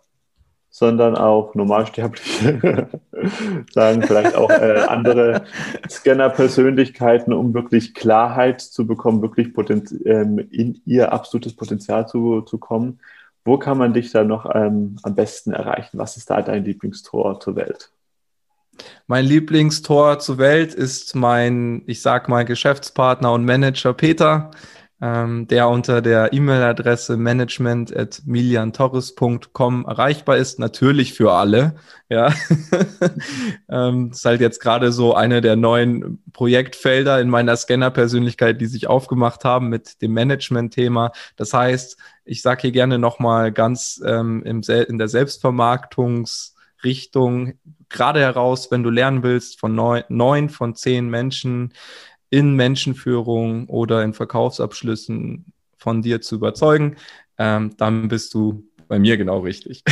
sondern 0.77 1.15
auch 1.15 1.55
Normalsterbliche, 1.55 2.89
sagen 3.71 4.01
vielleicht 4.01 4.35
auch 4.35 4.49
äh, 4.49 4.83
andere 4.89 5.45
Scanner-Persönlichkeiten, 5.89 7.31
um 7.31 7.53
wirklich 7.53 7.93
Klarheit 7.93 8.59
zu 8.59 8.85
bekommen, 8.85 9.21
wirklich 9.21 9.53
ähm, 10.03 10.37
in 10.51 10.81
ihr 10.85 11.13
absolutes 11.13 11.55
Potenzial 11.55 12.09
zu, 12.09 12.41
zu 12.41 12.57
kommen. 12.57 12.99
Wo 13.45 13.57
kann 13.57 13.77
man 13.77 13.93
dich 13.93 14.11
da 14.11 14.25
noch 14.25 14.53
ähm, 14.53 14.97
am 15.03 15.15
besten 15.15 15.53
erreichen? 15.53 15.97
Was 15.97 16.17
ist 16.17 16.29
da 16.29 16.41
dein 16.41 16.65
Lieblingstor 16.65 17.39
zur 17.39 17.55
Welt? 17.55 17.91
Mein 19.07 19.23
Lieblingstor 19.23 20.19
zur 20.19 20.39
Welt 20.39 20.73
ist 20.73 21.15
mein, 21.15 21.83
ich 21.85 22.01
sag 22.01 22.27
mal, 22.27 22.43
Geschäftspartner 22.43 23.31
und 23.31 23.45
Manager 23.45 23.93
Peter 23.93 24.51
ähm, 25.01 25.47
der 25.47 25.67
unter 25.67 26.01
der 26.01 26.31
E-Mail-Adresse 26.33 27.17
management.miliantorres.com 27.17 29.85
erreichbar 29.85 30.37
ist. 30.37 30.59
Natürlich 30.59 31.13
für 31.13 31.33
alle. 31.33 31.75
Ja, 32.09 32.33
ähm, 33.69 34.11
ist 34.11 34.25
halt 34.25 34.41
jetzt 34.41 34.61
gerade 34.61 34.91
so 34.91 35.13
eine 35.13 35.41
der 35.41 35.55
neuen 35.55 36.23
Projektfelder 36.31 37.19
in 37.19 37.29
meiner 37.29 37.57
Scanner-Persönlichkeit, 37.57 38.61
die 38.61 38.67
sich 38.67 38.87
aufgemacht 38.87 39.43
haben 39.43 39.69
mit 39.69 40.01
dem 40.01 40.13
Management-Thema. 40.13 41.11
Das 41.35 41.53
heißt, 41.53 41.97
ich 42.23 42.41
sage 42.41 42.61
hier 42.61 42.71
gerne 42.71 42.97
nochmal 42.97 43.51
ganz 43.51 44.01
ähm, 44.05 44.41
im, 44.43 44.61
in 44.61 44.97
der 44.97 45.07
Selbstvermarktungsrichtung 45.07 47.53
gerade 47.89 48.19
heraus, 48.19 48.71
wenn 48.71 48.83
du 48.83 48.89
lernen 48.89 49.23
willst 49.23 49.59
von 49.59 49.75
neun, 49.75 50.03
neun 50.09 50.49
von 50.49 50.75
zehn 50.75 51.09
Menschen, 51.09 51.73
in 52.29 52.55
Menschenführung 52.55 53.67
oder 53.67 54.03
in 54.03 54.13
Verkaufsabschlüssen 54.13 55.53
von 55.77 56.01
dir 56.01 56.21
zu 56.21 56.35
überzeugen, 56.35 56.97
ähm, 57.37 57.75
dann 57.77 58.07
bist 58.07 58.33
du 58.33 58.63
bei 58.87 58.99
mir 58.99 59.17
genau 59.17 59.39
richtig. 59.39 59.83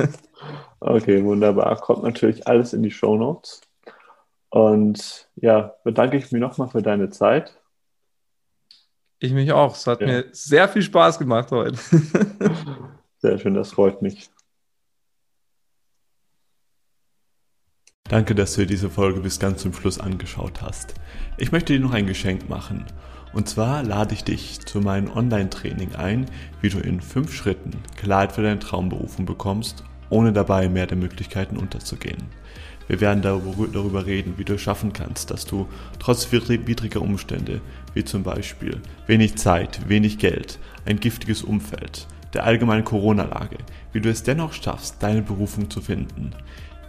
okay, 0.80 1.24
wunderbar. 1.24 1.76
Kommt 1.80 2.02
natürlich 2.02 2.46
alles 2.46 2.72
in 2.72 2.82
die 2.82 2.90
Show 2.90 3.16
Notes. 3.16 3.60
Und 4.50 5.28
ja, 5.36 5.74
bedanke 5.82 6.16
ich 6.16 6.30
mich 6.30 6.40
nochmal 6.40 6.68
für 6.68 6.82
deine 6.82 7.10
Zeit. 7.10 7.60
Ich 9.18 9.32
mich 9.32 9.52
auch. 9.52 9.74
Es 9.74 9.86
hat 9.86 10.00
ja. 10.00 10.06
mir 10.06 10.24
sehr 10.32 10.68
viel 10.68 10.82
Spaß 10.82 11.18
gemacht 11.18 11.50
heute. 11.50 11.76
sehr 13.18 13.38
schön, 13.38 13.54
das 13.54 13.72
freut 13.72 14.02
mich. 14.02 14.30
Danke, 18.10 18.34
dass 18.34 18.52
du 18.52 18.60
dir 18.60 18.66
diese 18.66 18.90
Folge 18.90 19.20
bis 19.20 19.40
ganz 19.40 19.62
zum 19.62 19.72
Schluss 19.72 19.98
angeschaut 19.98 20.60
hast. 20.60 20.92
Ich 21.38 21.52
möchte 21.52 21.72
dir 21.72 21.80
noch 21.80 21.94
ein 21.94 22.06
Geschenk 22.06 22.50
machen. 22.50 22.84
Und 23.32 23.48
zwar 23.48 23.82
lade 23.82 24.12
ich 24.12 24.24
dich 24.24 24.60
zu 24.60 24.80
meinem 24.80 25.10
Online-Training 25.10 25.94
ein, 25.94 26.26
wie 26.60 26.68
du 26.68 26.80
in 26.80 27.00
fünf 27.00 27.32
Schritten 27.32 27.70
Klarheit 27.96 28.32
für 28.32 28.42
deine 28.42 28.58
Traumberufung 28.58 29.24
bekommst, 29.24 29.84
ohne 30.10 30.34
dabei 30.34 30.68
mehr 30.68 30.86
der 30.86 30.98
Möglichkeiten 30.98 31.56
unterzugehen. 31.56 32.24
Wir 32.88 33.00
werden 33.00 33.22
darüber 33.22 34.04
reden, 34.04 34.34
wie 34.36 34.44
du 34.44 34.56
es 34.56 34.60
schaffen 34.60 34.92
kannst, 34.92 35.30
dass 35.30 35.46
du 35.46 35.66
trotz 35.98 36.30
widriger 36.30 37.00
Umstände, 37.00 37.62
wie 37.94 38.04
zum 38.04 38.22
Beispiel 38.22 38.82
wenig 39.06 39.36
Zeit, 39.36 39.88
wenig 39.88 40.18
Geld, 40.18 40.58
ein 40.84 41.00
giftiges 41.00 41.42
Umfeld, 41.42 42.06
der 42.34 42.44
allgemeinen 42.44 42.84
Corona-Lage, 42.84 43.56
wie 43.94 44.02
du 44.02 44.10
es 44.10 44.22
dennoch 44.22 44.52
schaffst, 44.52 45.02
deine 45.02 45.22
Berufung 45.22 45.70
zu 45.70 45.80
finden, 45.80 46.32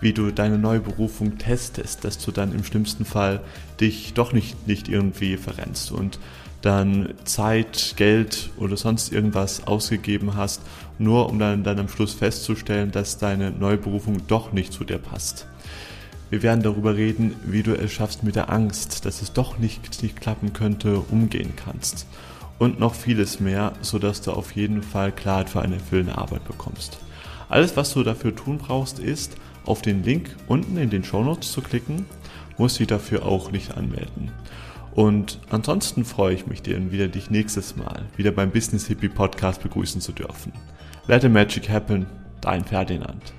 wie 0.02 0.14
du 0.14 0.32
deine 0.32 0.58
neue 0.58 0.80
Berufung 0.80 1.38
testest, 1.38 2.04
dass 2.04 2.18
du 2.18 2.32
dann 2.32 2.54
im 2.54 2.64
schlimmsten 2.64 3.06
Fall 3.06 3.42
dich 3.80 4.14
doch 4.14 4.34
nicht, 4.34 4.68
nicht 4.68 4.88
irgendwie 4.88 5.38
verrennst 5.38 5.92
und 5.92 6.20
dann 6.62 7.14
Zeit, 7.26 7.94
Geld 7.96 8.50
oder 8.58 8.76
sonst 8.76 9.14
irgendwas 9.14 9.68
ausgegeben 9.68 10.36
hast, 10.36 10.62
nur 10.98 11.30
um 11.30 11.38
dann, 11.38 11.64
dann 11.64 11.80
am 11.80 11.90
Schluss 11.90 12.14
festzustellen, 12.14 12.92
dass 12.92 13.20
deine 13.20 13.52
neue 13.52 13.78
Berufung 13.78 14.26
doch 14.28 14.52
nicht 14.52 14.74
zu 14.74 14.84
dir 14.84 14.98
passt. 14.98 15.46
Wir 16.32 16.42
werden 16.42 16.64
darüber 16.64 16.96
reden, 16.96 17.36
wie 17.46 17.62
du 17.62 17.78
es 17.78 17.94
schaffst 17.94 18.24
mit 18.24 18.36
der 18.36 18.50
Angst, 18.50 19.06
dass 19.06 19.22
es 19.22 19.32
doch 19.32 19.60
nicht, 19.60 20.02
nicht 20.02 20.20
klappen 20.20 20.54
könnte, 20.54 21.00
umgehen 21.12 21.54
kannst. 21.56 22.08
Und 22.58 22.80
noch 22.80 22.96
vieles 22.96 23.40
mehr, 23.40 23.74
sodass 23.82 24.22
du 24.22 24.32
auf 24.32 24.56
jeden 24.56 24.82
Fall 24.82 25.12
Klarheit 25.12 25.50
für 25.50 25.62
eine 25.62 25.76
erfüllende 25.76 26.18
Arbeit 26.18 26.46
bekommst. 26.46 26.98
Alles, 27.48 27.78
was 27.78 27.94
du 27.94 28.02
dafür 28.02 28.36
tun 28.36 28.58
brauchst, 28.58 28.98
ist, 28.98 29.36
auf 29.66 29.82
den 29.82 30.04
Link 30.04 30.36
unten 30.48 30.78
in 30.78 30.90
den 30.90 31.04
Show 31.04 31.24
Notes 31.24 31.52
zu 31.52 31.62
klicken, 31.62 32.06
musst 32.58 32.80
dich 32.80 32.88
dafür 32.88 33.26
auch 33.26 33.52
nicht 33.52 33.76
anmelden. 33.76 34.32
Und 34.94 35.40
ansonsten 35.50 36.06
freue 36.06 36.34
ich 36.34 36.48
mich, 36.48 36.62
dir 36.62 36.92
wieder 36.92 37.10
dich 37.10 37.30
nächstes 37.30 37.76
Mal 37.76 38.04
wieder 38.16 38.32
beim 38.32 38.52
Business 38.52 38.88
Hippie 38.88 39.10
Podcast 39.10 39.62
begrüßen 39.62 40.00
zu 40.00 40.14
dürfen. 40.14 40.54
Let 41.08 41.22
the 41.22 41.30
Magic 41.30 41.70
Happen, 41.70 42.06
dein 42.40 42.64
Ferdinand. 42.64 43.34